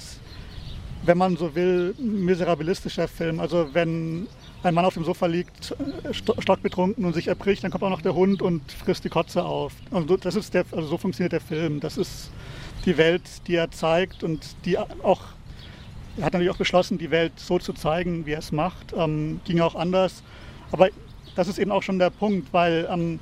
[1.05, 3.39] wenn man so will, miserabilistischer Film.
[3.41, 4.27] Also wenn
[4.63, 5.75] ein Mann auf dem Sofa liegt,
[6.13, 9.73] stockbetrunken und sich erbricht, dann kommt auch noch der Hund und frisst die Kotze auf.
[9.91, 11.81] Also, das ist der, also so funktioniert der Film.
[11.81, 12.31] Das ist
[12.85, 15.23] die Welt, die er zeigt und die auch,
[16.17, 18.93] er hat natürlich auch beschlossen, die Welt so zu zeigen, wie er es macht.
[18.97, 20.23] Ähm, ging auch anders.
[20.73, 20.89] Aber
[21.37, 23.21] das ist eben auch schon der Punkt, weil ähm,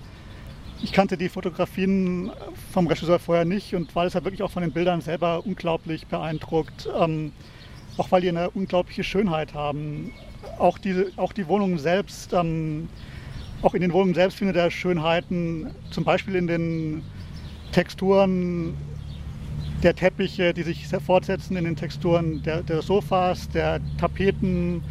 [0.82, 2.30] ich kannte die Fotografien
[2.72, 6.88] vom Regisseur vorher nicht und war deshalb wirklich auch von den Bildern selber unglaublich beeindruckt.
[6.98, 7.32] Ähm,
[7.98, 10.12] auch weil die eine unglaubliche Schönheit haben
[10.58, 12.88] auch, diese, auch die Wohnungen selbst, ähm,
[13.62, 17.02] auch in den Wohnungen selbst findet er Schönheiten, zum Beispiel in den
[17.72, 18.74] Texturen
[19.82, 24.82] der Teppiche, die sich fortsetzen, in den Texturen der, der Sofas, der Tapeten,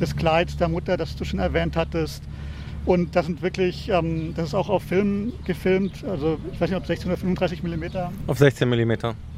[0.00, 2.22] des Kleids der Mutter, das du schon erwähnt hattest.
[2.84, 6.78] Und das sind wirklich, ähm, das ist auch auf Film gefilmt, also ich weiß nicht,
[6.78, 7.84] ob 16 oder 35 mm.
[8.26, 8.92] Auf 16 mm.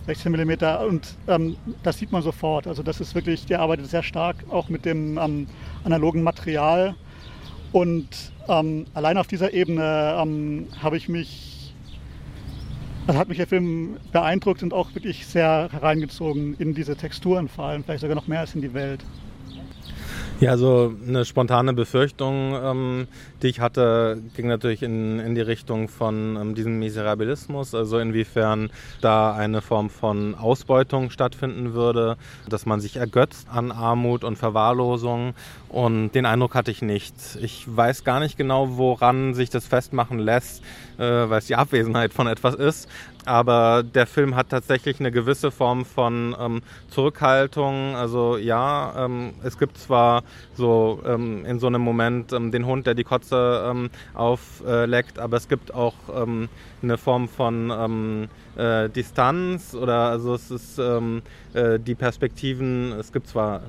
[0.06, 0.52] 16 mm
[0.88, 2.66] und ähm, das sieht man sofort.
[2.66, 5.46] Also das ist wirklich, der arbeitet sehr stark auch mit dem ähm,
[5.84, 6.94] analogen Material.
[7.72, 8.08] Und
[8.48, 11.74] ähm, allein auf dieser Ebene ähm, habe ich mich,
[13.06, 17.66] also hat mich der Film beeindruckt und auch wirklich sehr hereingezogen in diese Texturen vor
[17.66, 19.04] allem, vielleicht sogar noch mehr als in die Welt.
[20.38, 23.08] Ja, so eine spontane Befürchtung, ähm,
[23.40, 28.68] die ich hatte, ging natürlich in, in die Richtung von ähm, diesem Miserabilismus, also inwiefern
[29.00, 32.18] da eine Form von Ausbeutung stattfinden würde,
[32.50, 35.32] dass man sich ergötzt an Armut und Verwahrlosung.
[35.70, 37.14] Und den Eindruck hatte ich nicht.
[37.40, 40.62] Ich weiß gar nicht genau, woran sich das festmachen lässt,
[40.98, 42.90] äh, weil es die Abwesenheit von etwas ist
[43.26, 47.96] aber der Film hat tatsächlich eine gewisse Form von ähm, Zurückhaltung.
[47.96, 50.22] Also ja, ähm, es gibt zwar
[50.54, 55.36] so ähm, in so einem Moment ähm, den Hund, der die Kotze ähm, aufleckt, aber
[55.36, 56.48] es gibt auch ähm,
[56.86, 63.62] eine Form von äh, Distanz oder also es ist äh, die Perspektiven, es gibt zwar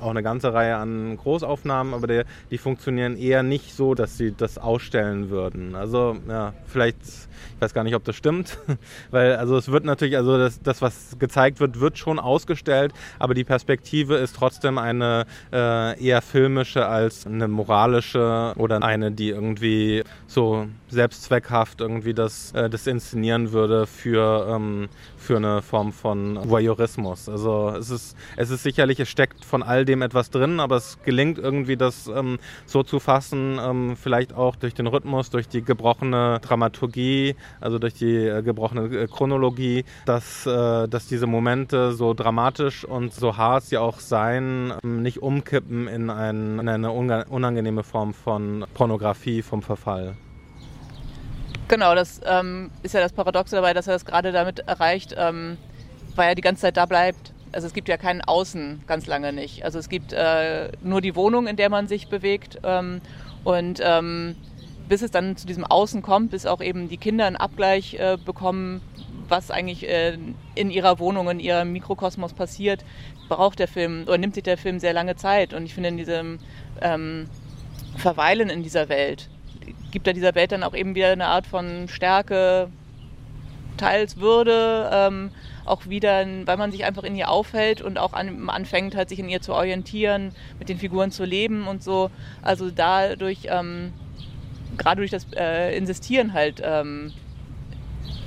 [0.00, 4.32] auch eine ganze Reihe an Großaufnahmen, aber der, die funktionieren eher nicht so, dass sie
[4.36, 5.74] das ausstellen würden.
[5.74, 8.58] Also ja, vielleicht, ich weiß gar nicht, ob das stimmt,
[9.10, 13.34] weil also es wird natürlich, also das, das was gezeigt wird, wird schon ausgestellt, aber
[13.34, 20.04] die Perspektive ist trotzdem eine äh, eher filmische als eine moralische oder eine, die irgendwie
[20.26, 27.28] so selbstzweckhaft irgendwie das, äh, das inszenieren würde für, ähm, für eine Form von Voyeurismus.
[27.28, 30.98] Also es ist, es ist sicherlich, es steckt von all dem etwas drin, aber es
[31.04, 35.62] gelingt irgendwie, das ähm, so zu fassen, ähm, vielleicht auch durch den Rhythmus, durch die
[35.62, 42.14] gebrochene Dramaturgie, also durch die äh, gebrochene äh, Chronologie, dass, äh, dass diese Momente so
[42.14, 47.82] dramatisch und so hart sie auch sein, ähm, nicht umkippen in, ein, in eine unangenehme
[47.82, 50.16] Form von Pornografie vom Verfall.
[51.68, 55.56] Genau, das ähm, ist ja das Paradoxe dabei, dass er das gerade damit erreicht, ähm,
[56.14, 57.32] weil er die ganze Zeit da bleibt.
[57.52, 59.64] Also es gibt ja keinen Außen ganz lange nicht.
[59.64, 62.58] Also es gibt äh, nur die Wohnung, in der man sich bewegt.
[62.64, 63.00] Ähm,
[63.44, 64.36] und ähm,
[64.88, 68.18] bis es dann zu diesem Außen kommt, bis auch eben die Kinder einen Abgleich äh,
[68.22, 68.82] bekommen,
[69.28, 70.18] was eigentlich äh,
[70.54, 72.84] in ihrer Wohnung, in ihrem Mikrokosmos passiert,
[73.28, 75.54] braucht der Film oder nimmt sich der Film sehr lange Zeit.
[75.54, 76.38] Und ich finde in diesem
[76.82, 77.28] ähm,
[77.96, 79.30] Verweilen in dieser Welt
[79.90, 82.68] gibt er dieser Welt dann auch eben wieder eine Art von Stärke,
[83.76, 85.30] teils Würde, ähm,
[85.64, 89.18] auch wieder, weil man sich einfach in ihr aufhält und auch an, anfängt, halt sich
[89.18, 92.10] in ihr zu orientieren, mit den Figuren zu leben und so.
[92.42, 93.92] Also dadurch, ähm,
[94.76, 97.12] gerade durch das äh, Insistieren halt ähm,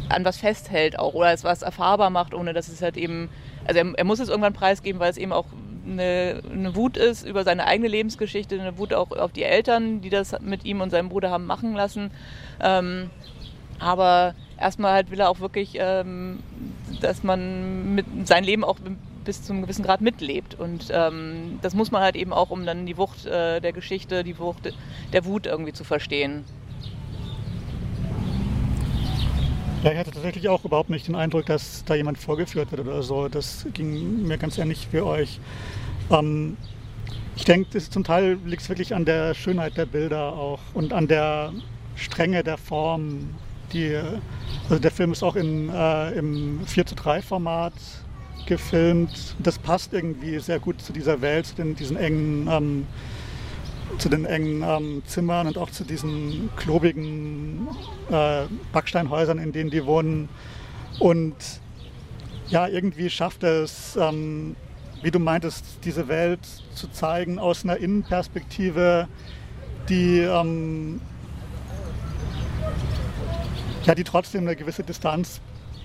[0.09, 3.29] an was festhält auch oder es was erfahrbar macht, ohne dass es halt eben,
[3.65, 5.45] also er, er muss es irgendwann preisgeben, weil es eben auch
[5.87, 10.09] eine, eine, Wut ist über seine eigene Lebensgeschichte, eine Wut auch auf die Eltern, die
[10.09, 12.11] das mit ihm und seinem Bruder haben machen lassen.
[12.61, 13.09] Ähm,
[13.79, 16.39] aber erstmal halt will er auch wirklich, ähm,
[17.01, 18.77] dass man mit sein Lem auch
[19.23, 20.55] bis zu einem gewissen Grad mitlebt.
[20.55, 24.23] Und ähm, das muss man halt eben auch, um dann die Wucht äh, der Geschichte,
[24.23, 24.73] die Wucht
[25.13, 26.45] der Wut irgendwie zu verstehen.
[29.83, 33.03] Ja, ich hatte tatsächlich auch überhaupt nicht den Eindruck, dass da jemand vorgeführt wird oder
[33.03, 33.27] so.
[33.27, 35.39] Das ging mir ganz ähnlich wie euch.
[36.09, 36.57] Ähm,
[37.35, 41.07] ich denke, zum Teil liegt es wirklich an der Schönheit der Bilder auch und an
[41.07, 41.53] der
[41.95, 43.35] Strenge der Form.
[43.71, 43.95] Die,
[44.63, 47.73] also der Film ist auch in, äh, im 4 zu 3 Format
[48.47, 49.35] gefilmt.
[49.37, 52.87] Das passt irgendwie sehr gut zu dieser Welt, zu diesen engen, ähm,
[53.97, 57.67] zu den engen ähm, Zimmern und auch zu diesen klobigen
[58.09, 60.29] äh, Backsteinhäusern, in denen die wohnen.
[60.99, 61.35] Und
[62.49, 64.55] ja, irgendwie schafft es, ähm,
[65.01, 66.39] wie du meintest, diese Welt
[66.73, 69.07] zu zeigen aus einer Innenperspektive,
[69.89, 71.01] die, ähm,
[73.85, 75.41] ja, die trotzdem eine gewisse Distanz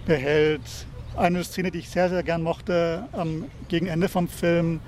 [0.06, 0.86] behält.
[1.16, 4.80] Eine Szene, die ich sehr, sehr gern mochte, ähm, gegen Ende vom Film,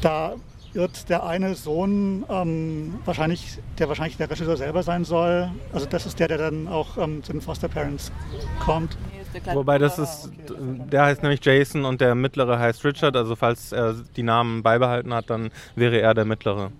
[0.00, 0.34] da
[0.74, 5.50] irrt der eine Sohn, ähm, wahrscheinlich, der wahrscheinlich der Regisseur selber sein soll.
[5.72, 8.12] Also das ist der, der dann auch ähm, zu den Foster Parents
[8.60, 8.96] kommt.
[9.52, 13.16] Wobei das ist, der heißt nämlich Jason und der mittlere heißt Richard.
[13.16, 16.72] Also falls er die Namen beibehalten hat, dann wäre er der mittlere.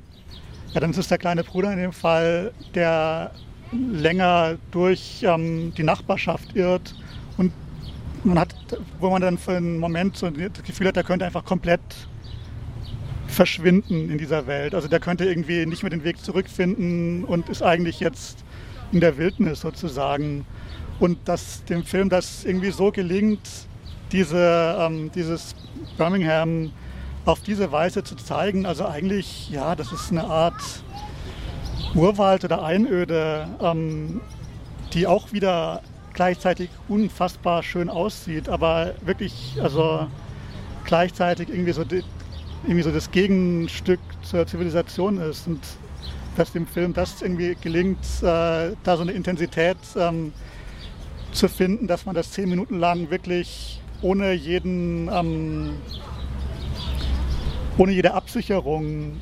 [0.72, 3.32] Ja, dann ist es der kleine Bruder in dem Fall, der
[3.72, 6.94] länger durch ähm, die Nachbarschaft irrt
[7.36, 7.52] und
[8.24, 8.54] man hat,
[8.98, 11.80] wo man dann für einen Moment so das Gefühl hat, er könnte einfach komplett
[13.30, 14.74] verschwinden in dieser Welt.
[14.74, 18.44] Also der könnte irgendwie nicht mehr den Weg zurückfinden und ist eigentlich jetzt
[18.92, 20.44] in der Wildnis sozusagen.
[20.98, 23.48] Und dass dem Film das irgendwie so gelingt,
[24.12, 25.54] diese, ähm, dieses
[25.96, 26.72] Birmingham
[27.24, 28.66] auf diese Weise zu zeigen.
[28.66, 30.60] Also eigentlich, ja, das ist eine Art
[31.94, 34.20] Urwald oder Einöde, ähm,
[34.92, 40.06] die auch wieder gleichzeitig unfassbar schön aussieht, aber wirklich, also
[40.84, 41.84] gleichzeitig irgendwie so,
[42.64, 45.60] irgendwie so das Gegenstück zur Zivilisation ist und
[46.36, 50.32] dass dem Film das irgendwie gelingt, äh, da so eine Intensität ähm,
[51.32, 55.74] zu finden, dass man das zehn Minuten lang wirklich ohne jeden, ähm,
[57.76, 59.20] ohne jede Absicherung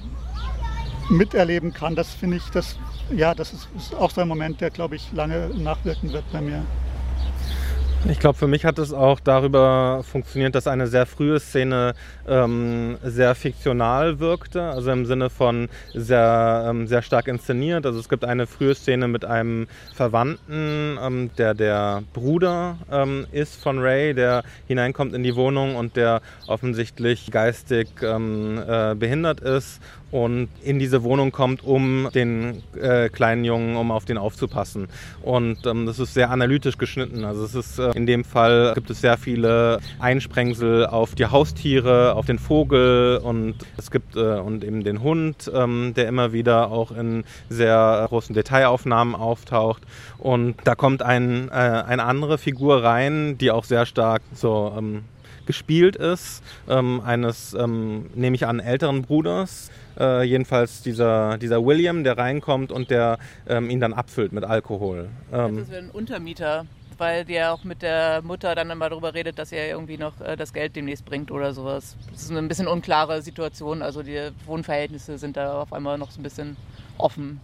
[1.08, 1.94] miterleben kann.
[1.94, 2.76] Das finde ich, das,
[3.14, 6.40] ja, das ist, ist auch so ein Moment, der, glaube ich, lange nachwirken wird bei
[6.40, 6.64] mir.
[8.06, 11.94] Ich glaube, für mich hat es auch darüber funktioniert, dass eine sehr frühe Szene
[12.28, 17.84] ähm, sehr fiktional wirkte, also im Sinne von sehr, ähm, sehr stark inszeniert.
[17.84, 23.60] Also es gibt eine frühe Szene mit einem Verwandten, ähm, der der Bruder ähm, ist
[23.60, 29.80] von Ray, der hineinkommt in die Wohnung und der offensichtlich geistig ähm, äh, behindert ist
[30.10, 34.88] und in diese Wohnung kommt, um den äh, kleinen Jungen, um auf den aufzupassen.
[35.22, 37.24] Und ähm, das ist sehr analytisch geschnitten.
[37.24, 42.14] Also es ist äh, in dem Fall gibt es sehr viele Einsprengsel auf die Haustiere,
[42.14, 46.70] auf den Vogel und es gibt äh, und eben den Hund, ähm, der immer wieder
[46.70, 49.82] auch in sehr großen Detailaufnahmen auftaucht.
[50.18, 55.04] Und da kommt ein, äh, eine andere Figur rein, die auch sehr stark so ähm,
[55.48, 62.04] gespielt ist, ähm, eines, ähm, nehme ich an, älteren Bruders, äh, jedenfalls dieser, dieser William,
[62.04, 65.08] der reinkommt und der ähm, ihn dann abfüllt mit Alkohol.
[65.32, 66.66] Ähm, das ist ein Untermieter,
[66.98, 70.36] weil der auch mit der Mutter dann immer darüber redet, dass er irgendwie noch äh,
[70.36, 71.96] das Geld demnächst bringt oder sowas.
[72.12, 73.80] Das ist eine ein bisschen unklare Situation.
[73.80, 76.58] Also die Wohnverhältnisse sind da auf einmal noch so ein bisschen
[76.98, 77.40] offen.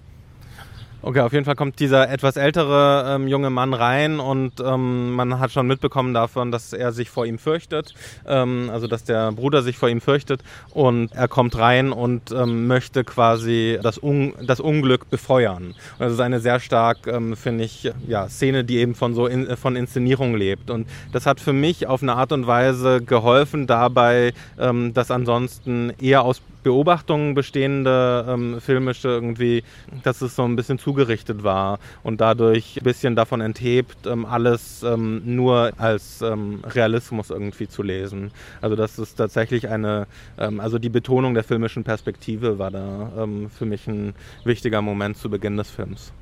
[1.07, 5.39] Okay, auf jeden Fall kommt dieser etwas ältere ähm, junge Mann rein und ähm, man
[5.39, 7.93] hat schon mitbekommen davon, dass er sich vor ihm fürchtet,
[8.27, 10.41] ähm, also dass der Bruder sich vor ihm fürchtet
[10.71, 15.75] und er kommt rein und ähm, möchte quasi das, Un das Unglück befeuern.
[15.99, 19.27] Und das ist eine sehr stark, ähm, finde ich, ja, Szene, die eben von so
[19.27, 23.67] in, von Inszenierung lebt und das hat für mich auf eine Art und Weise geholfen
[23.67, 29.63] dabei, ähm, das ansonsten eher aus Beobachtungen bestehende ähm, filmische irgendwie,
[30.03, 34.83] dass es so ein bisschen zugerichtet war und dadurch ein bisschen davon enthebt, ähm, alles
[34.83, 38.33] ähm, nur als ähm, Realismus irgendwie zu lesen.
[38.61, 43.49] Also das ist tatsächlich eine, ähm, also die Betonung der filmischen Perspektive war da ähm,
[43.51, 46.13] für mich ein wichtiger Moment zu Beginn des Films.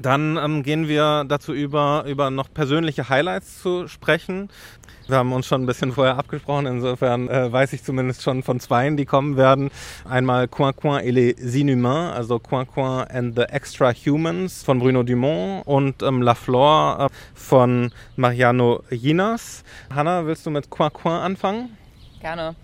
[0.00, 4.50] Dann ähm, gehen wir dazu über, über noch persönliche Highlights zu sprechen.
[5.08, 8.58] Wir haben uns schon ein bisschen vorher abgesprochen, insofern äh, weiß ich zumindest schon von
[8.58, 9.70] zweien, die kommen werden.
[10.04, 15.04] Einmal Coin Coin et les Inhumains, also Coin Coin and the Extra Humans von Bruno
[15.04, 19.62] Dumont und ähm, La Flore äh, von Mariano Ginas.
[19.94, 21.76] Hanna, willst du mit Coin Coin anfangen?
[22.20, 22.56] Gerne.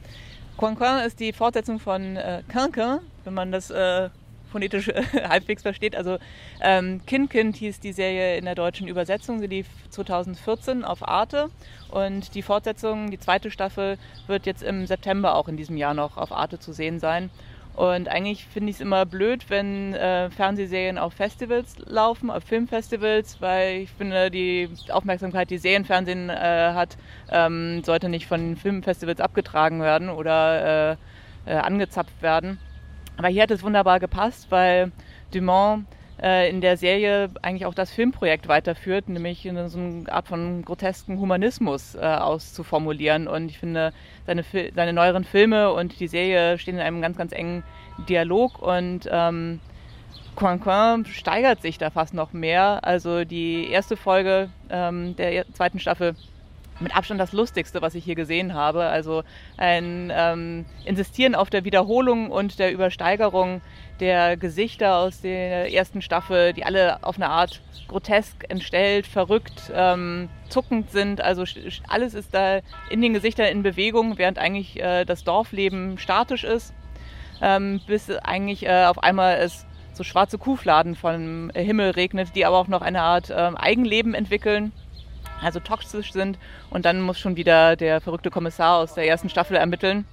[0.56, 4.10] Coin Coin ist die Fortsetzung von äh, Quinquin, wenn man das äh,
[4.52, 4.88] phonetisch
[5.28, 5.96] halbwegs versteht.
[5.96, 6.18] Also
[6.60, 9.40] ähm, Kind Kind hieß die Serie in der deutschen Übersetzung.
[9.40, 11.50] Sie lief 2014 auf Arte
[11.90, 13.98] und die Fortsetzung, die zweite Staffel,
[14.28, 17.30] wird jetzt im September auch in diesem Jahr noch auf Arte zu sehen sein.
[17.74, 23.40] Und eigentlich finde ich es immer blöd, wenn äh, Fernsehserien auf Festivals laufen, auf Filmfestivals,
[23.40, 26.34] weil ich finde, die Aufmerksamkeit, die Serienfernsehen äh,
[26.74, 26.98] hat,
[27.30, 30.96] ähm, sollte nicht von Filmfestivals abgetragen werden oder
[31.46, 32.58] äh, äh angezapft werden.
[33.16, 34.92] Aber hier hat es wunderbar gepasst, weil
[35.32, 35.86] Dumont
[36.22, 41.18] äh, in der Serie eigentlich auch das Filmprojekt weiterführt, nämlich so eine Art von grotesken
[41.18, 43.28] Humanismus äh, auszuformulieren.
[43.28, 43.92] Und ich finde,
[44.26, 44.44] seine,
[44.74, 47.62] seine neueren Filme und die Serie stehen in einem ganz, ganz engen
[48.08, 49.60] Dialog und ähm,
[50.34, 52.80] Coin steigert sich da fast noch mehr.
[52.82, 56.14] Also die erste Folge ähm, der zweiten Staffel
[56.82, 58.84] mit Abstand das Lustigste, was ich hier gesehen habe.
[58.84, 59.22] Also
[59.56, 63.60] ein ähm, Insistieren auf der Wiederholung und der Übersteigerung
[64.00, 70.28] der Gesichter aus der ersten Staffel, die alle auf eine Art grotesk, entstellt, verrückt, ähm,
[70.48, 71.20] zuckend sind.
[71.20, 71.44] Also
[71.88, 72.60] alles ist da
[72.90, 76.74] in den Gesichtern in Bewegung, während eigentlich äh, das Dorfleben statisch ist,
[77.40, 82.56] ähm, bis eigentlich äh, auf einmal es so schwarze Kuhfladen vom Himmel regnet, die aber
[82.56, 84.72] auch noch eine Art äh, Eigenleben entwickeln
[85.42, 86.38] also toxisch sind.
[86.70, 90.04] Und dann muss schon wieder der verrückte Kommissar aus der ersten Staffel ermitteln.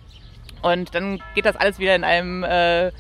[0.62, 2.92] Und dann geht das alles wieder in einem äh,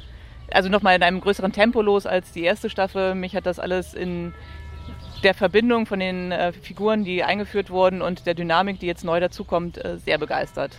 [0.51, 3.15] also nochmal in einem größeren Tempo los als die erste Staffel.
[3.15, 4.33] Mich hat das alles in
[5.23, 9.19] der Verbindung von den äh, Figuren, die eingeführt wurden und der Dynamik, die jetzt neu
[9.19, 10.77] dazukommt, äh, sehr begeistert.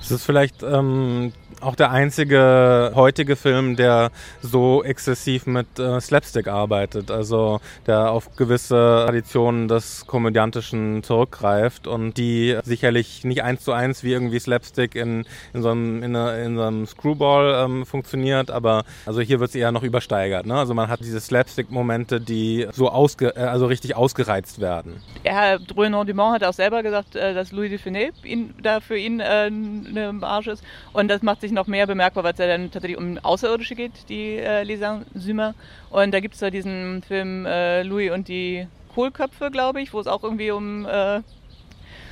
[0.00, 4.10] Es ist vielleicht ähm, auch der einzige heutige Film, der
[4.42, 12.18] so exzessiv mit äh, Slapstick arbeitet, also der auf gewisse Traditionen des Komödiantischen zurückgreift und
[12.18, 15.24] die sicherlich nicht eins zu eins wie irgendwie Slapstick in,
[15.54, 19.56] in, so, einem, in, in so einem Screwball ähm, funktioniert, aber also hier wird es
[19.56, 20.46] eher noch übersteigert.
[20.46, 20.54] Ne?
[20.54, 25.02] Also man hat diese Slapstick-Momente, die so ausge, äh, also richtig ausgereizt werden.
[25.24, 28.96] Herr Drouin Dumont hat auch selber gesagt, äh, dass Louis de Funès ihn, da für
[28.96, 32.46] ihn äh, eine Marge ist und das macht sich noch mehr bemerkbar, weil es ja
[32.46, 35.54] dann tatsächlich um Außerirdische geht, die äh, Les Inhumains.
[35.90, 40.00] Und da gibt es da diesen Film äh, Louis und die Kohlköpfe, glaube ich, wo
[40.00, 41.20] es auch irgendwie um äh,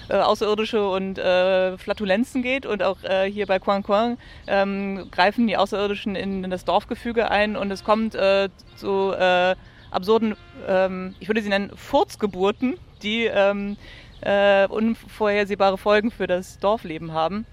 [0.08, 2.66] äh, Außerirdische und äh, Flatulenzen geht.
[2.66, 7.30] Und auch äh, hier bei Quan Quan ähm, greifen die Außerirdischen in, in, das Dorfgefüge
[7.30, 9.54] ein und es kommt äh, zu äh,
[9.90, 10.36] absurden,
[10.68, 13.76] ähm, ich würde sie nennen, Furzgeburten, die ähm,
[14.20, 17.46] äh, unvorhersehbare Folgen für das Dorfleben haben.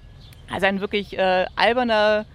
[0.51, 2.25] Also ein wirklich äh, alberner,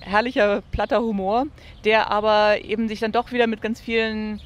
[0.00, 1.46] herrlicher, platter Humor,
[1.84, 4.40] der aber eben sich dann doch wieder mit ganz vielen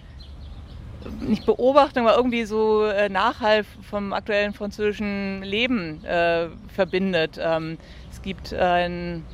[1.20, 7.38] nicht Beobachtungen, aber irgendwie so äh, Nachhalt vom aktuellen französischen Leben äh, verbindet.
[7.42, 7.78] Ähm,
[8.10, 9.24] es gibt ein,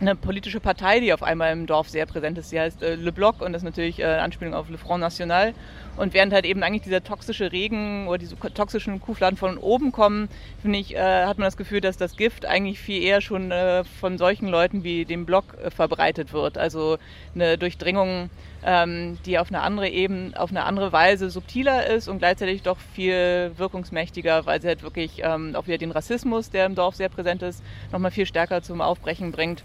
[0.00, 2.50] eine politische Partei, die auf einmal im Dorf sehr präsent ist.
[2.50, 5.54] Sie heißt äh, Le Bloc und das ist natürlich äh, Anspielung auf Le Front National.
[5.96, 10.28] Und während halt eben eigentlich dieser toxische Regen oder diese toxischen Kuhfladen von oben kommen,
[10.60, 13.84] finde ich, äh, hat man das Gefühl, dass das Gift eigentlich viel eher schon äh,
[13.84, 16.58] von solchen Leuten wie dem Block äh, verbreitet wird.
[16.58, 16.98] Also
[17.34, 18.30] eine Durchdringung,
[18.64, 22.78] ähm, die auf eine andere Ebene, auf eine andere Weise subtiler ist und gleichzeitig doch
[22.94, 27.08] viel wirkungsmächtiger, weil sie halt wirklich ähm, auch wieder den Rassismus, der im Dorf sehr
[27.08, 29.62] präsent ist, nochmal viel stärker zum Aufbrechen bringt.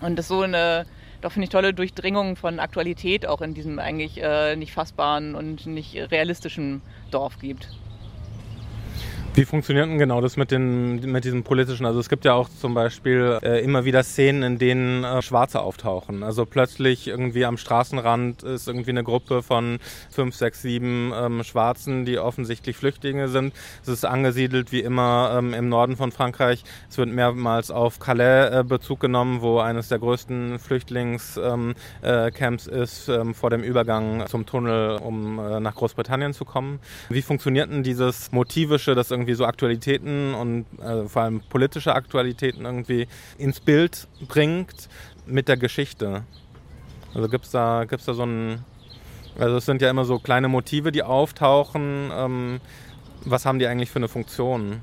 [0.00, 0.86] Und das so eine
[1.20, 5.66] doch finde ich tolle Durchdringung von Aktualität auch in diesem eigentlich äh, nicht fassbaren und
[5.66, 7.68] nicht realistischen Dorf gibt.
[9.38, 11.86] Wie funktioniert denn genau das mit, den, mit diesem politischen?
[11.86, 15.60] Also es gibt ja auch zum Beispiel äh, immer wieder Szenen, in denen äh, Schwarze
[15.60, 16.24] auftauchen.
[16.24, 19.78] Also plötzlich irgendwie am Straßenrand ist irgendwie eine Gruppe von
[20.10, 23.54] fünf, sechs, sieben ähm, Schwarzen, die offensichtlich Flüchtlinge sind.
[23.80, 26.64] Es ist angesiedelt wie immer ähm, im Norden von Frankreich.
[26.90, 32.82] Es wird mehrmals auf Calais äh, Bezug genommen, wo eines der größten Flüchtlingscamps ähm, äh,
[32.82, 36.80] ist, ähm, vor dem Übergang zum Tunnel, um äh, nach Großbritannien zu kommen.
[37.08, 41.94] Wie funktioniert denn dieses Motivische, das irgendwie irgendwie so Aktualitäten und äh, vor allem politische
[41.94, 43.06] Aktualitäten irgendwie
[43.36, 44.88] ins Bild bringt
[45.26, 46.24] mit der Geschichte.
[47.14, 48.64] Also gibt es da, gibt's da so ein,
[49.38, 52.10] also es sind ja immer so kleine Motive, die auftauchen.
[52.12, 52.60] Ähm,
[53.24, 54.80] was haben die eigentlich für eine Funktion?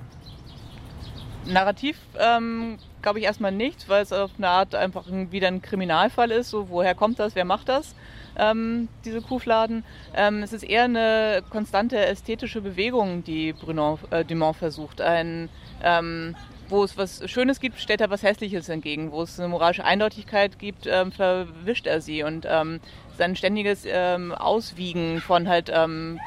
[1.45, 6.29] Narrativ ähm, glaube ich erstmal nichts, weil es auf eine Art einfach wieder ein Kriminalfall
[6.31, 6.51] ist.
[6.51, 7.95] So, woher kommt das, wer macht das?
[8.37, 9.83] Ähm, diese Kuhfladen.
[10.15, 15.01] Ähm, es ist eher eine konstante ästhetische Bewegung, die Bruno äh, Dumont versucht.
[15.01, 15.49] Ein,
[15.83, 16.35] ähm,
[16.67, 19.11] wo es was Schönes gibt, stellt er was Hässliches entgegen.
[19.11, 22.23] Wo es eine moralische Eindeutigkeit gibt, ähm, verwischt er sie.
[22.23, 22.79] Und ähm,
[23.17, 26.19] sein ständiges ähm, Auswiegen von halt ähm,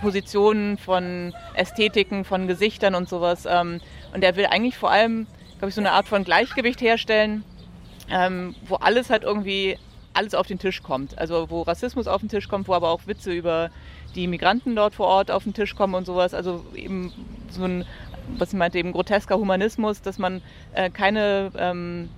[0.00, 3.46] Positionen, von Ästhetiken, von Gesichtern und sowas.
[3.48, 3.80] Ähm,
[4.12, 5.26] und er will eigentlich vor allem,
[5.58, 7.44] glaube ich, so eine Art von Gleichgewicht herstellen,
[8.10, 9.78] ähm, wo alles halt irgendwie
[10.14, 11.18] alles auf den Tisch kommt.
[11.18, 13.70] Also wo Rassismus auf den Tisch kommt, wo aber auch Witze über
[14.14, 16.34] die Migranten dort vor Ort auf den Tisch kommen und sowas.
[16.34, 17.12] Also eben
[17.50, 17.84] so ein,
[18.38, 20.42] was ich meinte, eben grotesker Humanismus, dass man
[20.74, 22.08] äh, keine ähm,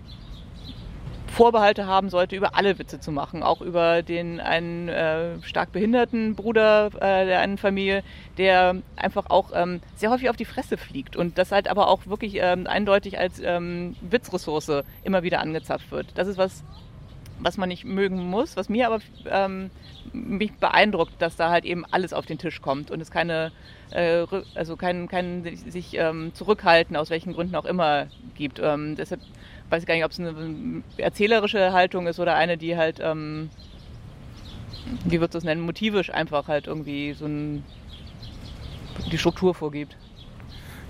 [1.35, 3.43] Vorbehalte haben sollte, über alle Witze zu machen.
[3.43, 8.03] Auch über den einen äh, stark behinderten Bruder äh, der einen Familie,
[8.39, 12.07] der einfach auch ähm, sehr häufig auf die Fresse fliegt und das halt aber auch
[12.07, 16.07] wirklich ähm, eindeutig als ähm, Witzressource immer wieder angezapft wird.
[16.15, 16.63] Das ist was,
[17.41, 19.71] was man nicht mögen muss, was mir aber ähm,
[20.13, 23.53] mich beeindruckt, dass da halt eben alles auf den Tisch kommt und es keine,
[23.91, 24.25] äh,
[24.55, 28.61] also kein, kein sich ähm, zurückhalten, aus welchen Gründen auch immer gibt.
[28.63, 29.21] Ähm, deshalb
[29.71, 33.51] weiß ich gar nicht, ob es eine erzählerische Haltung ist oder eine, die halt, ähm,
[35.05, 37.65] wie würdest du es nennen, motivisch einfach halt irgendwie so ein,
[39.11, 39.97] die Struktur vorgibt.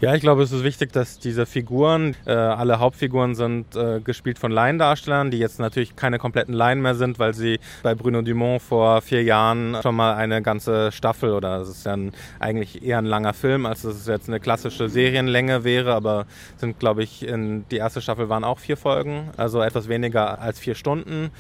[0.05, 4.39] Ja, ich glaube, es ist wichtig, dass diese Figuren, äh, alle Hauptfiguren sind äh, gespielt
[4.39, 8.61] von Laiendarstellern, die jetzt natürlich keine kompletten Laien mehr sind, weil sie bei Bruno Dumont
[8.61, 11.97] vor vier Jahren schon mal eine ganze Staffel oder es ist ja
[12.39, 16.27] eigentlich eher ein langer Film, als dass es jetzt eine klassische Serienlänge wäre, aber
[16.59, 20.59] sind, glaube ich, in die erste Staffel waren auch vier Folgen, also etwas weniger als
[20.59, 21.31] vier Stunden.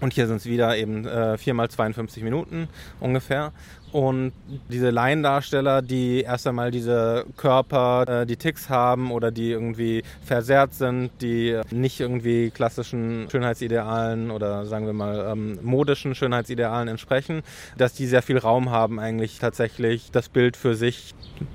[0.00, 2.68] Und hier sind es wieder eben äh, 4 mal 52 Minuten
[3.00, 3.52] ungefähr.
[3.92, 4.32] Und
[4.68, 10.74] diese Laiendarsteller, die erst einmal diese Körper, äh, die Ticks haben oder die irgendwie versehrt
[10.74, 17.42] sind, die nicht irgendwie klassischen Schönheitsidealen oder sagen wir mal ähm, modischen Schönheitsidealen entsprechen,
[17.78, 21.14] dass die sehr viel Raum haben, eigentlich tatsächlich das Bild für sich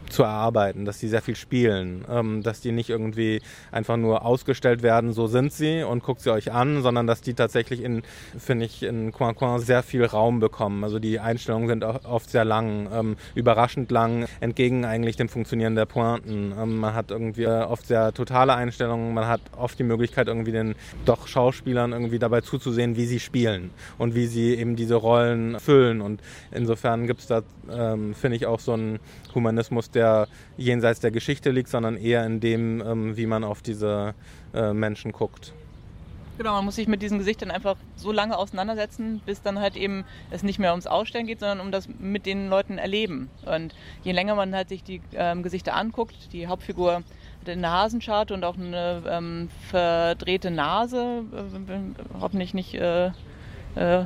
[0.10, 4.84] zu erarbeiten, dass die sehr viel spielen, ähm, dass die nicht irgendwie einfach nur ausgestellt
[4.84, 8.04] werden, so sind sie und guckt sie euch an, sondern dass die tatsächlich in,
[8.38, 10.84] finde ich, in Coin Coin sehr viel Raum bekommen.
[10.84, 11.84] Also die Einstellungen sind
[12.22, 16.54] oft sehr lang, ähm, überraschend lang, entgegen eigentlich dem Funktionieren der Pointen.
[16.58, 20.52] Ähm, man hat irgendwie äh, oft sehr totale Einstellungen, man hat oft die Möglichkeit, irgendwie
[20.52, 25.60] den doch Schauspielern irgendwie dabei zuzusehen, wie sie spielen und wie sie eben diese Rollen
[25.60, 26.02] füllen.
[26.02, 27.42] Und insofern gibt es da,
[27.72, 29.00] ähm, finde ich, auch so einen
[29.34, 34.14] Humanismus, der jenseits der Geschichte liegt, sondern eher in dem, ähm, wie man auf diese
[34.54, 35.54] äh, Menschen guckt.
[36.42, 40.06] Genau, man muss sich mit diesen Gesichtern einfach so lange auseinandersetzen, bis dann halt eben
[40.32, 43.30] es nicht mehr ums Ausstellen geht, sondern um das mit den Leuten erleben.
[43.46, 47.04] Und je länger man halt sich die ähm, Gesichter anguckt, die Hauptfigur hat
[47.48, 53.12] eine Hasenscharte und auch eine ähm, verdrehte Nase, äh, hoffentlich nicht äh,
[53.76, 54.06] äh,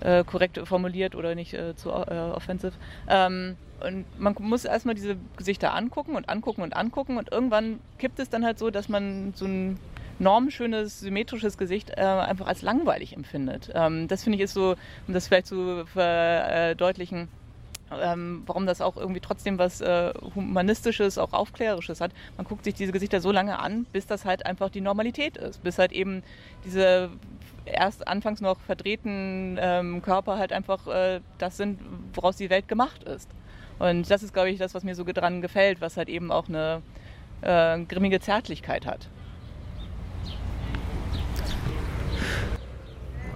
[0.00, 2.74] äh, korrekt formuliert oder nicht äh, zu äh, offensive.
[3.08, 8.18] Ähm, und man muss erstmal diese Gesichter angucken und angucken und angucken und irgendwann kippt
[8.18, 9.78] es dann halt so, dass man so ein
[10.20, 13.70] normschönes, symmetrisches Gesicht äh, einfach als langweilig empfindet.
[13.74, 14.76] Ähm, das finde ich ist so,
[15.08, 17.28] um das vielleicht zu verdeutlichen,
[18.00, 22.12] ähm, warum das auch irgendwie trotzdem was äh, Humanistisches, auch Aufklärerisches hat.
[22.36, 25.62] Man guckt sich diese Gesichter so lange an, bis das halt einfach die Normalität ist,
[25.62, 26.22] bis halt eben
[26.64, 27.10] diese
[27.64, 31.80] erst anfangs noch verdrehten ähm, Körper halt einfach äh, das sind,
[32.14, 33.28] woraus die Welt gemacht ist.
[33.78, 36.48] Und das ist, glaube ich, das, was mir so dran gefällt, was halt eben auch
[36.48, 36.82] eine
[37.40, 39.08] äh, grimmige Zärtlichkeit hat.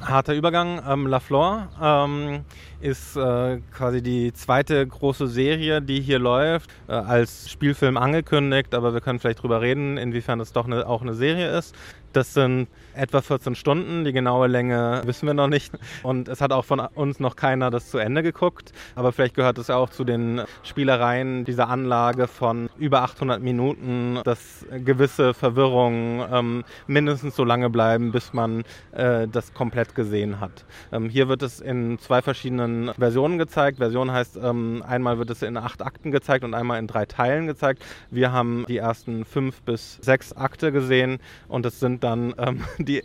[0.06, 0.82] Harter Übergang.
[0.88, 2.44] Ähm, La Flor ähm,
[2.80, 8.94] ist äh, quasi die zweite große Serie, die hier läuft, äh, als Spielfilm angekündigt, aber
[8.94, 11.74] wir können vielleicht drüber reden, inwiefern das doch eine, auch eine Serie ist.
[12.12, 14.04] Das sind etwa 14 Stunden.
[14.04, 15.72] Die genaue Länge wissen wir noch nicht.
[16.02, 18.72] Und es hat auch von uns noch keiner das zu Ende geguckt.
[18.94, 24.20] Aber vielleicht gehört es ja auch zu den Spielereien dieser Anlage von über 800 Minuten,
[24.24, 30.64] dass gewisse Verwirrungen ähm, mindestens so lange bleiben, bis man äh, das komplett gesehen hat.
[30.92, 33.78] Ähm, hier wird es in zwei verschiedenen Versionen gezeigt.
[33.78, 37.46] Version heißt, ähm, einmal wird es in acht Akten gezeigt und einmal in drei Teilen
[37.46, 37.84] gezeigt.
[38.10, 41.18] Wir haben die ersten fünf bis sechs Akte gesehen
[41.48, 43.02] und es sind dann ähm, die,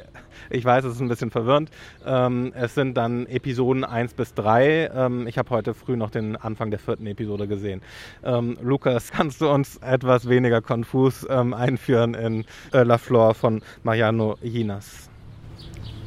[0.50, 1.70] ich weiß, es ist ein bisschen verwirrend,
[2.06, 4.92] ähm, es sind dann Episoden 1 bis 3.
[4.94, 7.82] Ähm, ich habe heute früh noch den Anfang der vierten Episode gesehen.
[8.24, 13.62] Ähm, Lukas, kannst du uns etwas weniger konfus ähm, einführen in äh, La Flor von
[13.84, 15.10] Mariano Jinas?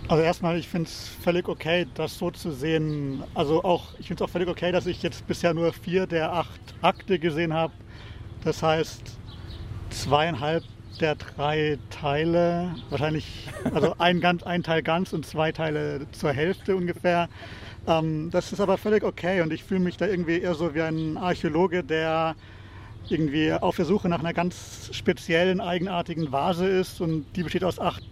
[0.08, 3.22] Also erstmal, ich finde es völlig okay, das so zu sehen.
[3.34, 6.32] Also auch, ich finde es auch völlig okay, dass ich jetzt bisher nur vier der
[6.32, 7.72] acht Akte gesehen habe.
[8.44, 9.02] Das heißt,
[9.90, 10.64] zweieinhalb
[11.00, 16.76] der drei Teile, wahrscheinlich, also ein, ganz, ein Teil ganz und zwei Teile zur Hälfte
[16.76, 17.28] ungefähr.
[17.86, 20.82] Ähm, das ist aber völlig okay und ich fühle mich da irgendwie eher so wie
[20.82, 22.36] ein Archäologe, der
[23.08, 27.80] irgendwie auf der Suche nach einer ganz speziellen, eigenartigen Vase ist und die besteht aus
[27.80, 28.04] acht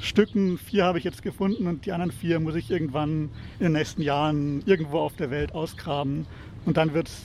[0.00, 0.58] Stücken.
[0.58, 4.02] Vier habe ich jetzt gefunden und die anderen vier muss ich irgendwann in den nächsten
[4.02, 6.26] Jahren irgendwo auf der Welt ausgraben
[6.64, 7.22] und dann wird es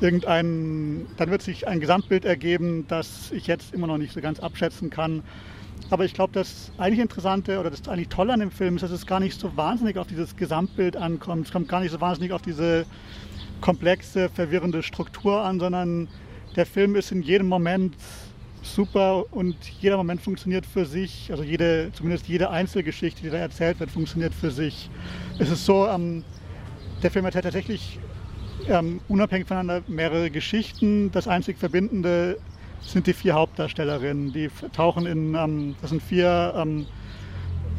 [0.00, 4.40] irgendein, dann wird sich ein Gesamtbild ergeben, das ich jetzt immer noch nicht so ganz
[4.40, 5.22] abschätzen kann.
[5.90, 8.90] Aber ich glaube, das eigentlich Interessante oder das eigentlich Tolle an dem Film ist, dass
[8.90, 11.46] es gar nicht so wahnsinnig auf dieses Gesamtbild ankommt.
[11.46, 12.86] Es kommt gar nicht so wahnsinnig auf diese
[13.60, 16.08] komplexe, verwirrende Struktur an, sondern
[16.56, 17.94] der Film ist in jedem Moment
[18.62, 21.28] super und jeder Moment funktioniert für sich.
[21.30, 24.90] Also jede, zumindest jede Einzelgeschichte, die da erzählt wird, funktioniert für sich.
[25.38, 26.24] Es ist so, ähm,
[27.02, 27.98] der Film erzählt tatsächlich
[28.68, 31.10] ähm, unabhängig voneinander mehrere Geschichten.
[31.12, 32.38] Das einzig Verbindende
[32.82, 34.32] sind die vier Hauptdarstellerinnen.
[34.32, 36.86] Die tauchen in, ähm, das sind vier ähm,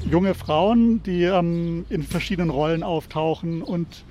[0.09, 4.03] junge Frauen, die ähm, in verschiedenen Rollen auftauchen und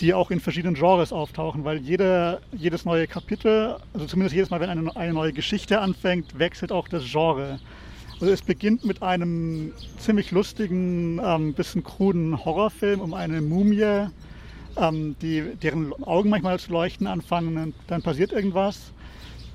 [0.00, 4.60] die auch in verschiedenen Genres auftauchen, weil jede, jedes neue Kapitel, also zumindest jedes Mal,
[4.60, 7.58] wenn eine, eine neue Geschichte anfängt, wechselt auch das Genre.
[8.20, 14.08] Also es beginnt mit einem ziemlich lustigen, ähm, bisschen kruden Horrorfilm um eine Mumie,
[14.80, 18.92] ähm, die, deren Augen manchmal zu leuchten anfangen und dann passiert irgendwas.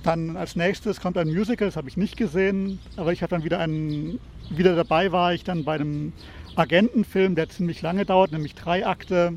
[0.04, 3.44] Dann als nächstes kommt ein Musical, das habe ich nicht gesehen, aber ich habe dann
[3.44, 4.20] wieder einen,
[4.50, 6.12] wieder dabei war ich dann bei einem
[6.56, 9.34] Agentenfilm, der ziemlich lange dauert, nämlich drei Akte.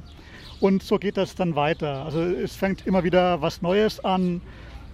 [0.61, 2.05] Und so geht das dann weiter.
[2.05, 4.41] Also es fängt immer wieder was Neues an.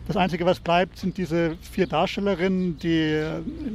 [0.09, 3.22] Das Einzige, was bleibt, sind diese vier Darstellerinnen, die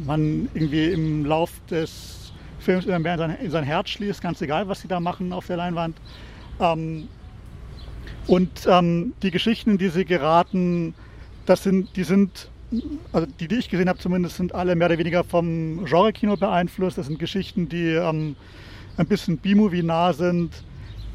[0.05, 4.41] man irgendwie im Lauf des Films immer mehr in sein, in sein Herz schließt, ganz
[4.41, 5.97] egal, was sie da machen auf der Leinwand.
[6.59, 7.07] Ähm,
[8.27, 10.93] und ähm, die Geschichten, in die sie geraten,
[11.45, 12.49] das sind, die sind,
[13.13, 16.97] also die, die ich gesehen habe zumindest, sind alle mehr oder weniger vom Genre-Kino beeinflusst.
[16.97, 18.35] Das sind Geschichten, die ähm,
[18.97, 20.51] ein bisschen B-Movie nah sind,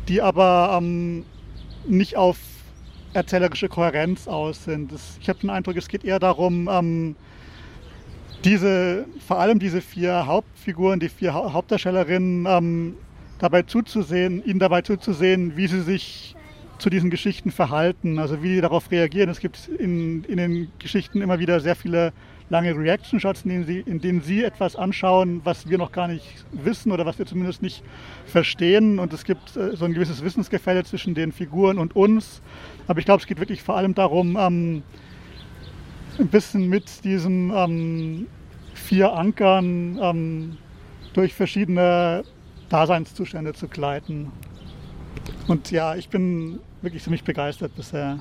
[0.09, 1.25] die aber ähm,
[1.87, 2.39] nicht auf
[3.13, 4.93] erzählerische Kohärenz aus sind.
[4.93, 7.17] Das, ich habe den Eindruck, es geht eher darum, ähm,
[8.45, 12.95] diese, vor allem diese vier Hauptfiguren, die vier ha Hauptdarstellerinnen, ähm,
[13.43, 16.37] dabei zuzusehen, ihnen dabei zuzusehen, wie sie sich
[16.79, 19.29] zu diesen Geschichten verhalten, also wie sie darauf reagieren.
[19.29, 22.13] Es gibt in, in den Geschichten immer wieder sehr viele
[22.51, 26.45] lange Reaction-Shots, in, denen sie, in denen sie etwas anschauen, was wir noch gar nicht
[26.53, 27.83] wissen oder was wir zumindest nicht
[28.27, 29.01] verstehen.
[29.01, 32.43] Und es gibt äh, so ein gewisses Wissensgefälle zwischen den Figuren und uns.
[32.87, 34.83] Aber ich glaube, es geht wirklich vor allem darum, ähm,
[36.19, 38.27] ein bisschen mit diesen ähm,
[38.75, 40.57] vier Ankern ähm,
[41.15, 42.23] durch verschiedene
[42.73, 44.33] Daseinszustände zu gleiten.
[45.47, 48.19] Und ja, ich bin wirklich ziemlich begeistert bisher.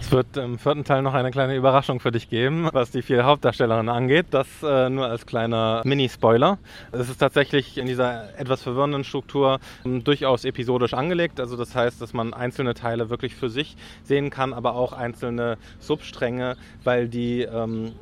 [0.00, 3.24] Es wird im vierten Teil noch eine kleine Überraschung für dich geben, was die vier
[3.24, 4.26] Hauptdarstellerinnen angeht.
[4.30, 6.58] Das äh, nur als kleiner Mini-Spoiler.
[6.90, 11.38] Es ist tatsächlich in dieser etwas verwirrenden Struktur ähm, durchaus episodisch angelegt.
[11.38, 15.58] Also das heißt, dass man einzelne Teile wirklich für sich sehen kann, aber auch einzelne
[15.80, 17.92] Substränge, weil die ähm,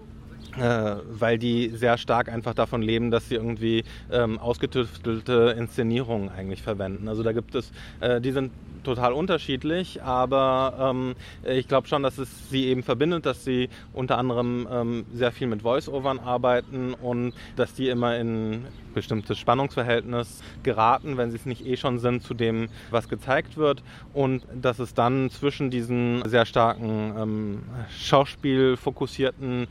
[0.61, 6.63] äh, weil die sehr stark einfach davon leben, dass sie irgendwie ähm, ausgetüftelte Inszenierungen eigentlich
[6.63, 7.09] verwenden.
[7.09, 8.53] Also da gibt es, äh, die sind
[8.85, 14.19] total unterschiedlich, aber ähm, ich glaube schon, dass es sie eben verbindet, dass sie unter
[14.19, 21.17] anderem ähm, sehr viel mit Voice-Overn arbeiten und dass die immer in bestimmtes Spannungsverhältnis geraten,
[21.17, 23.83] wenn sie es nicht eh schon sind, zu dem, was gezeigt wird
[24.15, 27.63] und dass es dann zwischen diesen sehr starken ähm,
[27.97, 29.67] schauspielfokussierten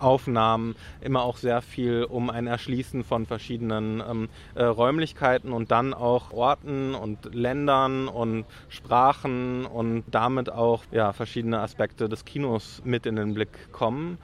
[0.00, 5.94] Aufnahmen immer auch sehr viel um ein Erschließen von verschiedenen ähm, äh, Räumlichkeiten und dann
[5.94, 13.06] auch Orten und Ländern und Sprachen und damit auch ja, verschiedene Aspekte des Kinos mit
[13.06, 14.18] in den Blick kommen.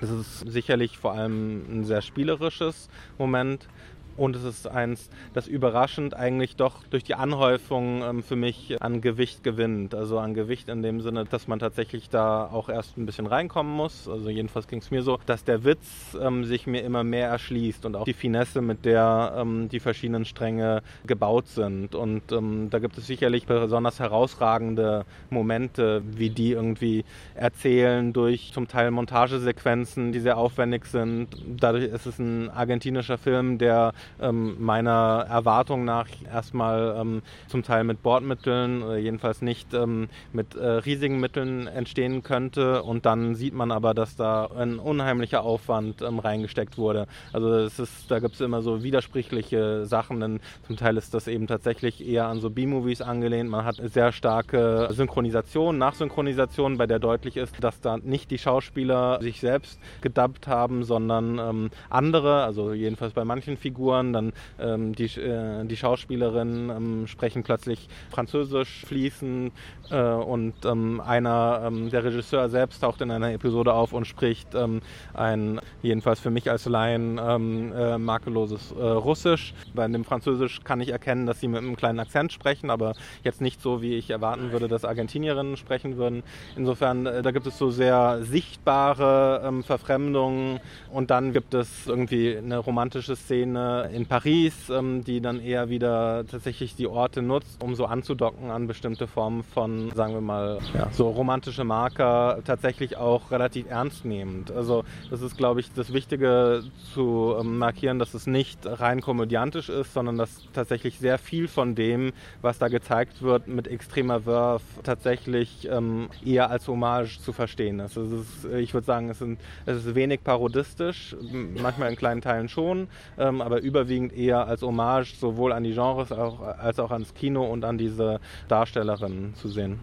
[0.00, 3.68] Das ist sicherlich vor allem ein sehr spielerisches Moment.
[4.16, 9.00] Und es ist eins, das überraschend eigentlich doch durch die Anhäufung ähm, für mich an
[9.00, 9.94] Gewicht gewinnt.
[9.94, 13.72] Also an Gewicht in dem Sinne, dass man tatsächlich da auch erst ein bisschen reinkommen
[13.72, 14.08] muss.
[14.08, 17.86] Also jedenfalls ging es mir so, dass der Witz ähm, sich mir immer mehr erschließt
[17.86, 21.94] und auch die Finesse, mit der ähm, die verschiedenen Stränge gebaut sind.
[21.94, 27.04] Und ähm, da gibt es sicherlich besonders herausragende Momente, wie die irgendwie
[27.34, 31.28] erzählen durch zum Teil Montagesequenzen, die sehr aufwendig sind.
[31.46, 37.84] Dadurch ist es ein argentinischer Film, der ähm, meiner Erwartung nach erstmal ähm, zum Teil
[37.84, 42.82] mit Bordmitteln oder jedenfalls nicht ähm, mit äh, riesigen Mitteln entstehen könnte.
[42.82, 47.06] Und dann sieht man aber, dass da ein unheimlicher Aufwand ähm, reingesteckt wurde.
[47.32, 50.20] Also es ist, da gibt es immer so widersprüchliche Sachen.
[50.20, 53.50] Denn zum Teil ist das eben tatsächlich eher an so B-Movies angelehnt.
[53.50, 59.20] Man hat sehr starke Synchronisation, Nachsynchronisation, bei der deutlich ist, dass da nicht die Schauspieler
[59.20, 64.94] sich selbst gedubbt haben, sondern ähm, andere, also jedenfalls bei manchen Figuren Figuren, dann ähm,
[64.94, 69.52] die, äh, die Schauspielerinnen ähm, sprechen plötzlich Französisch fließend
[69.90, 74.54] äh, und ähm, einer, ähm, der Regisseur selbst taucht in einer Episode auf und spricht
[74.54, 74.80] ähm,
[75.14, 79.54] ein, jedenfalls für mich als Laien, äh, makelloses äh, Russisch.
[79.74, 83.40] Bei dem Französisch kann ich erkennen, dass sie mit einem kleinen Akzent sprechen, aber jetzt
[83.40, 86.22] nicht so, wie ich erwarten würde, dass Argentinierinnen sprechen würden.
[86.56, 90.60] Insofern, äh, da gibt es so sehr sichtbare ähm, Verfremdungen
[90.92, 96.24] und dann gibt es irgendwie eine romantische Szene in Paris, ähm, die dann eher wieder
[96.26, 100.88] tatsächlich die Orte nutzt, um so anzudocken an bestimmte Formen von, sagen wir mal, ja,
[100.92, 104.50] so romantische Marker, tatsächlich auch relativ ernst nehmend.
[104.50, 106.62] Also das ist, glaube ich, das Wichtige
[106.94, 111.74] zu ähm, markieren, dass es nicht rein komödiantisch ist, sondern dass tatsächlich sehr viel von
[111.74, 112.12] dem,
[112.42, 117.96] was da gezeigt wird, mit extremer Wurf tatsächlich ähm, eher als Hommage zu verstehen ist.
[117.96, 121.16] Also ist ich würde sagen, es, sind, es, ist wenig parodistisch,
[121.60, 126.40] manchmal in kleinen Teilen schon, aber überwiegend eher als Hommage sowohl an die Genres auch,
[126.40, 129.80] als auch ans Kino und an diese Darstellerinnen zu sehen.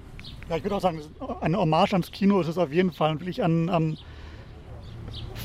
[0.49, 1.01] Ja, ich würde auch sagen,
[1.41, 3.19] eine Hommage ans Kino ist es auf jeden Fall.
[3.19, 3.97] Wirklich an, ähm,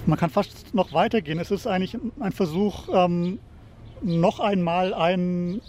[0.06, 1.38] man kann fast noch weitergehen.
[1.38, 3.38] Es ist eigentlich ein Versuch, ähm,
[4.02, 5.60] noch einmal ein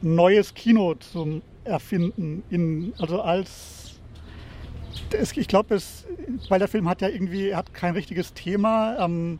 [0.00, 3.82] neues Kino zu erfinden, in, also als
[5.36, 5.78] ich glaube,
[6.48, 9.38] weil der Film hat ja irgendwie, er hat kein richtiges Thema, ähm,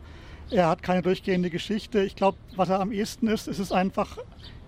[0.51, 2.03] er hat keine durchgehende Geschichte.
[2.03, 4.18] Ich glaube, was er am ehesten ist, ist es einfach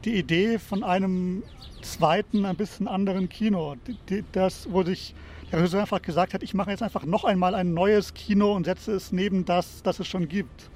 [0.05, 1.43] die Idee von einem
[1.83, 3.77] zweiten, ein bisschen anderen Kino,
[4.33, 5.15] das, wo sich
[5.51, 8.65] der Regisseur einfach gesagt hat, ich mache jetzt einfach noch einmal ein neues Kino und
[8.65, 10.71] setze es neben das, das es schon gibt.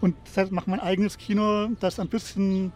[0.00, 0.16] Und
[0.50, 2.72] mache mein eigenes Kino, das ein bisschen,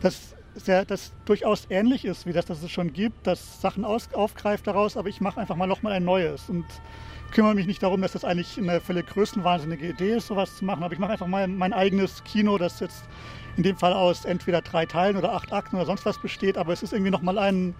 [0.00, 4.12] das sehr, das durchaus ähnlich ist wie das, das es schon gibt, das Sachen aus,
[4.12, 6.64] aufgreift daraus, aber ich mache einfach mal nochmal ein neues und
[7.30, 10.82] kümmere mich nicht darum, dass das eigentlich eine völlig größenwahnsinnige Idee ist, sowas zu machen,
[10.82, 13.04] aber ich mache einfach mal mein eigenes Kino, das jetzt
[13.56, 16.72] in dem Fall aus entweder drei Teilen oder acht Akten oder sonst was besteht, aber
[16.72, 17.74] es ist irgendwie nochmal ein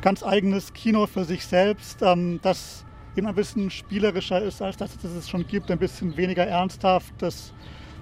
[0.00, 2.84] ganz eigenes Kino für sich selbst, ähm, das
[3.16, 7.12] eben ein bisschen spielerischer ist als das, das es schon gibt, ein bisschen weniger ernsthaft,
[7.18, 7.52] das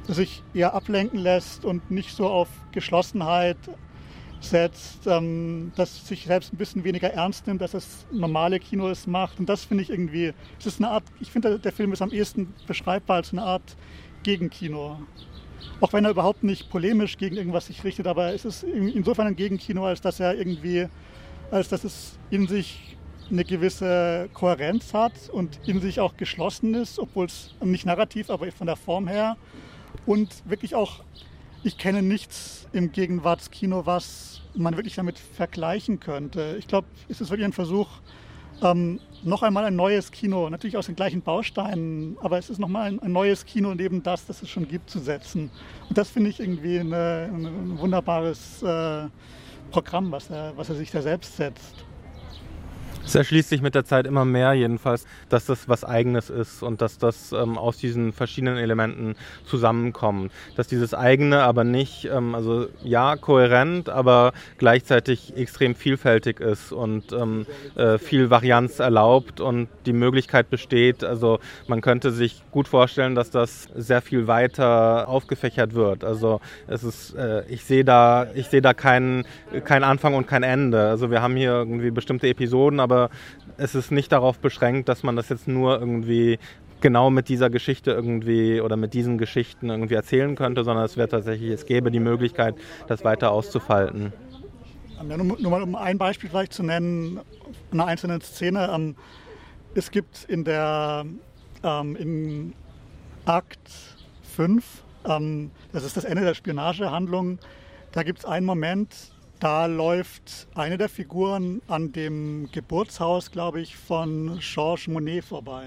[0.08, 3.56] sich eher ablenken lässt und nicht so auf Geschlossenheit
[4.40, 9.06] setzt, ähm, das sich selbst ein bisschen weniger ernst nimmt, als das normale Kino es
[9.06, 9.38] macht.
[9.40, 12.10] Und das finde ich irgendwie, es ist eine Art, ich finde, der Film ist am
[12.10, 13.76] ehesten beschreibbar als eine Art
[14.22, 14.98] Gegenkino.
[15.80, 19.36] Auch wenn er überhaupt nicht polemisch gegen irgendwas sich richtet, aber es ist insofern ein
[19.36, 20.88] Gegenkino, als dass er irgendwie,
[21.50, 22.96] als dass es in sich
[23.30, 28.50] eine gewisse Kohärenz hat und in sich auch geschlossen ist, obwohl es nicht narrativ, aber
[28.52, 29.36] von der Form her
[30.06, 31.00] und wirklich auch,
[31.62, 36.56] ich kenne nichts im Gegenwartskino, was man wirklich damit vergleichen könnte.
[36.58, 37.88] Ich glaube, es ist wirklich ein Versuch,
[38.62, 42.88] ähm, noch einmal ein neues Kino, natürlich aus den gleichen Bausteinen, aber es ist nochmal
[42.88, 45.50] ein, ein neues Kino neben das, das es schon gibt, zu setzen.
[45.88, 49.08] Und das finde ich irgendwie eine, ein wunderbares äh,
[49.70, 51.84] Programm, was er, was er sich da selbst setzt.
[53.06, 56.80] Es erschließt sich mit der Zeit immer mehr jedenfalls, dass das was Eigenes ist und
[56.80, 60.32] dass das ähm, aus diesen verschiedenen Elementen zusammenkommt.
[60.56, 67.12] Dass dieses eigene aber nicht, ähm, also ja, kohärent, aber gleichzeitig extrem vielfältig ist und
[67.12, 67.46] ähm,
[67.76, 73.30] äh, viel Varianz erlaubt und die Möglichkeit besteht, also man könnte sich gut vorstellen, dass
[73.30, 76.04] das sehr viel weiter aufgefächert wird.
[76.04, 79.24] Also es ist, äh, ich sehe da, ich sehe da keinen
[79.64, 80.88] kein Anfang und kein Ende.
[80.88, 83.10] Also wir haben hier irgendwie bestimmte Episoden, aber aber
[83.56, 86.38] es ist nicht darauf beschränkt, dass man das jetzt nur irgendwie
[86.80, 91.08] genau mit dieser Geschichte irgendwie oder mit diesen Geschichten irgendwie erzählen könnte, sondern es wäre
[91.08, 92.56] tatsächlich, es gäbe die Möglichkeit,
[92.88, 94.12] das weiter auszufalten.
[95.08, 97.20] Ja, nur, nur, mal um ein Beispiel vielleicht zu nennen,
[97.72, 98.70] einer einzelnen Szene.
[98.72, 98.96] Ähm,
[99.74, 101.04] es gibt in der
[101.62, 102.52] ähm, in
[103.24, 103.70] Akt
[104.36, 104.64] 5,
[105.06, 107.38] ähm, das ist das Ende der Spionagehandlung,
[107.92, 109.13] da gibt es einen Moment,
[109.44, 115.66] da läuft eine der Figuren an dem Geburtshaus, glaube ich, von Georges Monet vorbei.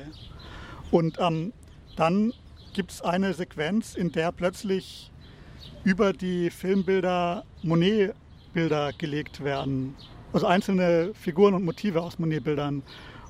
[0.89, 1.53] Und ähm,
[1.95, 2.33] dann
[2.73, 5.11] gibt es eine Sequenz, in der plötzlich
[5.83, 9.93] über die Filmbilder Monet-Bilder gelegt werden.
[10.33, 12.81] Also einzelne Figuren und Motive aus Monet-Bildern.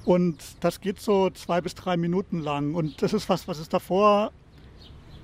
[0.05, 2.73] Und das geht so zwei bis drei Minuten lang.
[2.73, 4.31] Und das ist was, was es davor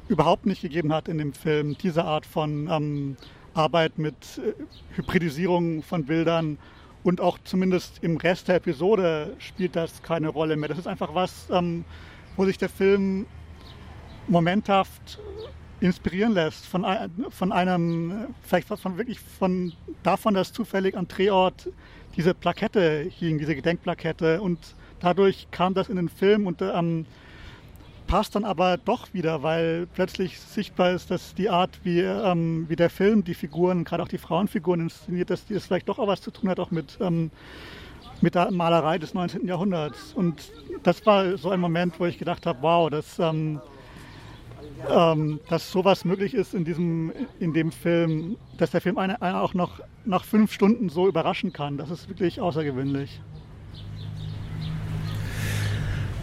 [0.09, 1.77] überhaupt nicht gegeben hat in dem Film.
[1.77, 3.15] Diese Art von ähm,
[3.53, 4.53] Arbeit mit äh,
[4.95, 6.57] Hybridisierung von Bildern
[7.03, 10.69] und auch zumindest im Rest der Episode spielt das keine Rolle mehr.
[10.69, 11.85] Das ist einfach was, ähm,
[12.37, 13.25] wo sich der Film
[14.27, 15.19] momenthaft
[15.81, 16.85] inspirieren lässt von,
[17.29, 21.69] von einem, vielleicht von wirklich von davon, dass zufällig am Drehort
[22.15, 27.05] diese Plakette hing, diese Gedenkplakette und dadurch kam das in den Film und ähm,
[28.07, 32.75] passt dann aber doch wieder, weil plötzlich sichtbar ist, dass die Art, wie, ähm, wie
[32.75, 36.21] der Film die Figuren, gerade auch die Frauenfiguren inszeniert, dass das vielleicht doch auch was
[36.21, 37.31] zu tun hat, auch mit, ähm,
[38.21, 39.47] mit der Malerei des 19.
[39.47, 40.13] Jahrhunderts.
[40.13, 40.51] Und
[40.83, 43.59] das war so ein Moment, wo ich gedacht habe, wow, das, ähm,
[44.89, 49.53] ähm, dass sowas möglich ist in diesem, in dem Film, dass der Film einen auch
[49.53, 51.77] noch nach fünf Stunden so überraschen kann.
[51.77, 53.21] Das ist wirklich außergewöhnlich.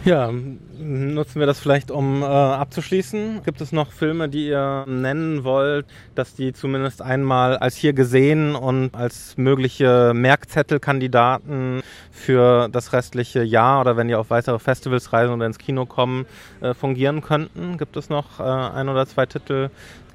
[0.03, 0.31] Ja,
[0.79, 3.43] nutzen wir das vielleicht, um äh, abzuschließen.
[3.43, 5.85] Gibt es noch Filme, die ihr nennen wollt,
[6.15, 13.81] dass die zumindest einmal als hier gesehen und als mögliche Merkzettelkandidaten für das restliche Jahr
[13.81, 16.25] oder wenn ihr auf weitere Festivals reisen oder ins Kino kommen,
[16.61, 17.77] äh, fungieren könnten?
[17.77, 19.69] Gibt es noch äh, ein oder zwei Titel,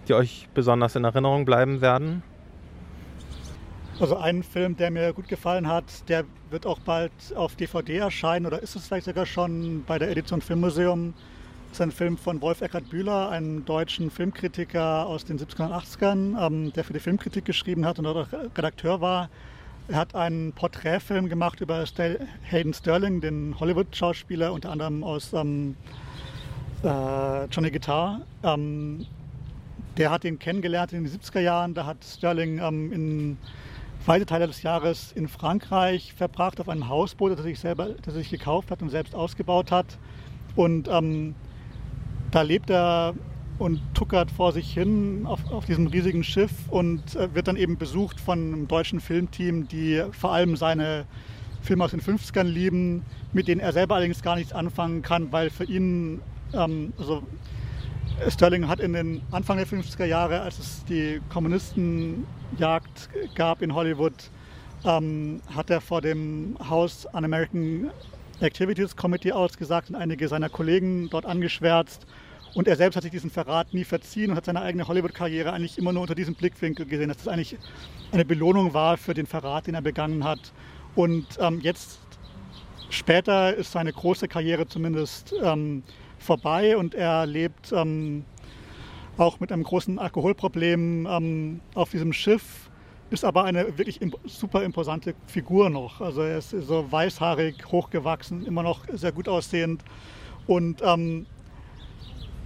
[0.08, 2.24] die euch besonders in Erinnerung bleiben werden?
[3.98, 8.44] Also ein Film, der mir gut gefallen hat, der wird auch bald auf DVD erscheinen
[8.44, 11.14] oder ist es vielleicht sogar schon bei der Edition Filmmuseum.
[11.70, 15.72] Das ist ein Film von Wolf Eckert Bühler, einem deutschen Filmkritiker aus den 70er und
[15.72, 19.30] 80ern, ähm, der für die Filmkritik geschrieben hat und auch Redakteur war.
[19.88, 21.82] Er hat einen Porträtfilm gemacht über
[22.50, 25.74] Hayden Sterling, den Hollywood-Schauspieler, unter anderem aus ähm,
[26.82, 28.20] äh, Johnny Guitar.
[28.42, 29.06] Ähm,
[29.96, 31.72] der hat ihn kennengelernt in den 70er Jahren.
[31.72, 33.38] Da hat Sterling ähm, in
[34.06, 38.14] weite Teile des Jahres in Frankreich verbracht auf einem Hausboot, das er sich selber, das
[38.14, 39.98] sich gekauft hat und selbst ausgebaut hat.
[40.54, 41.34] Und ähm,
[42.30, 43.14] da lebt er
[43.58, 47.78] und tuckert vor sich hin auf, auf diesem riesigen Schiff und äh, wird dann eben
[47.78, 51.06] besucht von einem deutschen Filmteam, die vor allem seine
[51.62, 53.02] Filme aus den 50ern lieben,
[53.32, 56.20] mit denen er selber allerdings gar nichts anfangen kann, weil für ihn,
[56.52, 57.22] ähm, also
[58.28, 64.30] Sterling hat in den Anfang der 50er Jahre, als es die Kommunistenjagd gab in Hollywood,
[64.84, 67.90] ähm, hat er vor dem House An American
[68.40, 72.06] Activities Committee ausgesagt und einige seiner Kollegen dort angeschwärzt.
[72.54, 75.76] Und er selbst hat sich diesen Verrat nie verziehen und hat seine eigene Hollywood-Karriere eigentlich
[75.76, 77.58] immer nur unter diesem Blickwinkel gesehen, dass das eigentlich
[78.12, 80.52] eine Belohnung war für den Verrat, den er begangen hat.
[80.94, 82.00] Und ähm, jetzt,
[82.88, 85.82] später, ist seine große Karriere zumindest ähm,
[86.26, 88.24] vorbei und er lebt ähm,
[89.16, 92.70] auch mit einem großen Alkoholproblem ähm, auf diesem Schiff,
[93.10, 96.00] ist aber eine wirklich imp super imposante Figur noch.
[96.00, 99.82] Also er ist so weißhaarig, hochgewachsen, immer noch sehr gut aussehend
[100.46, 101.26] und ähm,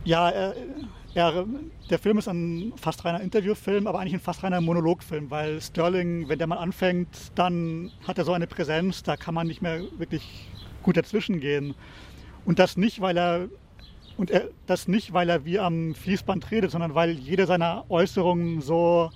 [0.05, 0.55] ja, er,
[1.15, 1.45] er,
[1.91, 6.29] der Film ist ein fast reiner Interviewfilm, aber eigentlich ein fast reiner Monologfilm, weil Sterling,
[6.29, 9.83] wenn der mal anfängt, dann hat er so eine Präsenz, da kann man nicht mehr
[9.99, 10.49] wirklich
[10.83, 11.75] gut dazwischen gehen.
[12.45, 13.49] Und das nicht, weil er
[14.17, 18.61] und er, das nicht, weil er wie am Fließband redet, sondern weil jede seiner Äußerungen
[18.61, 19.11] so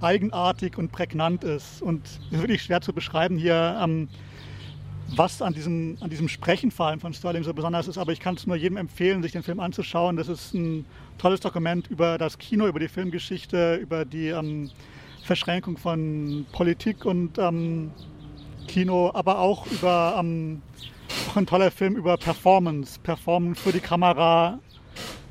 [0.00, 1.82] eigenartig und prägnant ist.
[1.82, 4.08] Und es ist wirklich schwer zu beschreiben hier, ähm,
[5.14, 7.98] was an diesem, an diesem Sprechen vor allem von Sterling so besonders ist.
[7.98, 10.16] Aber ich kann es nur jedem empfehlen, sich den Film anzuschauen.
[10.16, 10.84] Das ist ein
[11.18, 14.70] tolles Dokument über das Kino, über die Filmgeschichte, über die ähm,
[15.22, 17.90] Verschränkung von Politik und ähm,
[18.66, 20.62] Kino, aber auch über ähm,
[21.28, 24.58] auch ein toller Film über Performance, Performance für die Kamera,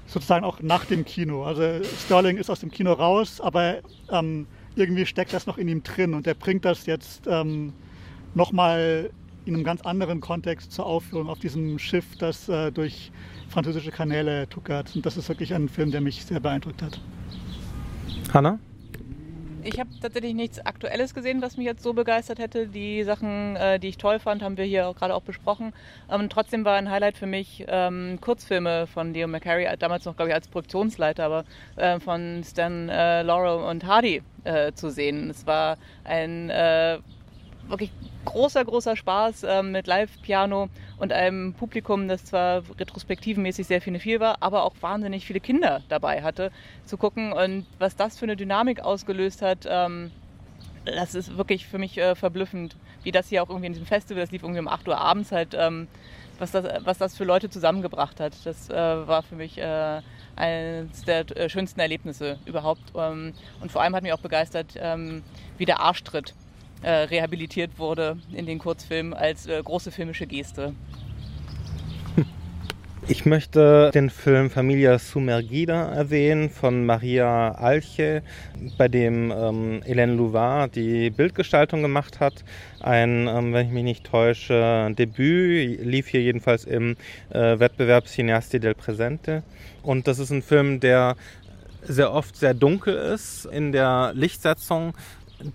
[0.08, 1.44] sozusagen auch nach dem Kino.
[1.44, 3.78] Also Sterling ist aus dem Kino raus, aber
[4.10, 7.74] ähm, irgendwie steckt das noch in ihm drin und er bringt das jetzt ähm,
[8.34, 9.10] nochmal
[9.46, 13.12] in einem ganz anderen Kontext zur Aufführung auf diesem Schiff, das äh, durch
[13.50, 14.96] französische Kanäle tuckert.
[14.96, 17.00] Und das ist wirklich ein Film, der mich sehr beeindruckt hat.
[18.34, 18.60] Hanna?
[19.64, 22.68] Ich habe tatsächlich nichts Aktuelles gesehen, was mich jetzt so begeistert hätte.
[22.68, 25.74] Die Sachen, äh, die ich toll fand, haben wir hier gerade auch besprochen.
[26.10, 30.30] Ähm, trotzdem war ein Highlight für mich ähm, Kurzfilme von Leo McCarey, damals noch, glaube
[30.30, 31.46] ich, als Produktionsleiter, aber
[31.76, 35.30] äh, von Stan äh, Laurel und Hardy äh, zu sehen.
[35.30, 37.00] Es war ein äh,
[37.72, 37.92] wirklich
[38.26, 44.38] großer, großer Spaß ähm, mit Live-Piano und einem Publikum, das zwar retrospektivenmäßig sehr viel war,
[44.42, 46.52] aber auch wahnsinnig viele Kinder dabei hatte,
[46.86, 47.34] zu gucken.
[47.34, 50.12] Und was das für eine Dynamik ausgelöst hat, ähm,
[50.86, 54.22] das ist wirklich für mich äh, verblüffend, wie das hier auch irgendwie in diesem Festival,
[54.22, 55.88] das lief irgendwie um 8 Uhr abends halt, ähm,
[56.40, 58.34] was, das, was das für Leute zusammengebracht hat.
[58.46, 60.02] Das äh, war für mich äh,
[60.36, 62.82] eines der äh, schönsten Erlebnisse überhaupt.
[62.96, 65.24] Ähm, und vor allem hat mich auch begeistert, ähm,
[65.58, 66.34] wie der Arschtritt
[66.82, 70.74] äh, rehabilitiert wurde in den Kurzfilmen als äh, große filmische Geste.
[73.08, 78.22] Ich möchte den Film Familia Sumergida erwähnen von Maria Alche,
[78.78, 82.46] bei dem ähm, Hélène Louvard die Bildgestaltung gemacht hat.
[82.80, 86.96] Ein, ähm, wenn ich mich nicht täusche, Debüt, lief hier jedenfalls im
[87.32, 89.42] äh, Wettbewerb Cineasti del Presente.
[89.82, 91.16] Und das ist ein Film, der
[91.82, 94.94] sehr oft sehr dunkel ist in der Lichtsetzung,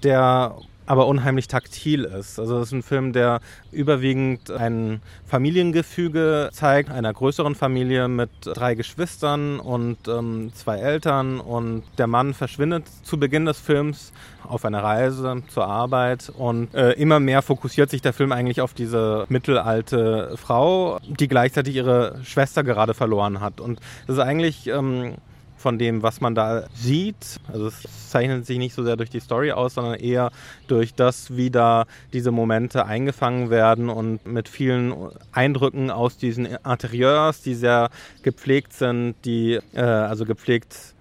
[0.02, 0.56] der
[0.86, 2.38] aber unheimlich taktil ist.
[2.38, 3.40] Also es ist ein Film, der
[3.72, 11.82] überwiegend ein Familiengefüge zeigt, einer größeren Familie mit drei Geschwistern und ähm, zwei Eltern und
[11.98, 14.12] der Mann verschwindet zu Beginn des Films
[14.48, 18.74] auf einer Reise zur Arbeit und äh, immer mehr fokussiert sich der Film eigentlich auf
[18.74, 25.16] diese mittelalte Frau, die gleichzeitig ihre Schwester gerade verloren hat und das ist eigentlich ähm,
[25.56, 27.40] von dem, was man da sieht.
[27.52, 30.30] Also es zeichnet sich nicht so sehr durch die Story aus, sondern eher
[30.66, 34.94] durch das, wie da diese Momente eingefangen werden und mit vielen
[35.32, 37.90] Eindrücken aus diesen Interieurs, die sehr
[38.22, 40.95] gepflegt sind, die äh, also gepflegt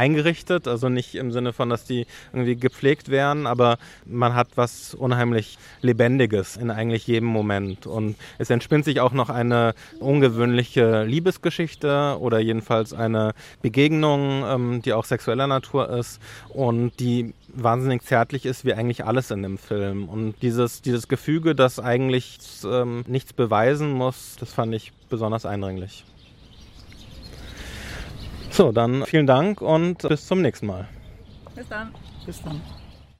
[0.00, 3.76] eingerichtet, also nicht im Sinne von, dass die irgendwie gepflegt werden, aber
[4.06, 7.86] man hat was unheimlich Lebendiges in eigentlich jedem Moment.
[7.86, 14.94] Und es entspinnt sich auch noch eine ungewöhnliche Liebesgeschichte oder jedenfalls eine Begegnung, ähm, die
[14.94, 20.08] auch sexueller Natur ist und die wahnsinnig zärtlich ist, wie eigentlich alles in dem Film.
[20.08, 26.04] Und dieses, dieses Gefüge, das eigentlich ähm, nichts beweisen muss, das fand ich besonders eindringlich.
[28.60, 30.86] So, dann vielen Dank und bis zum nächsten Mal.
[31.54, 31.94] Bis dann.
[32.26, 32.60] Bis dann.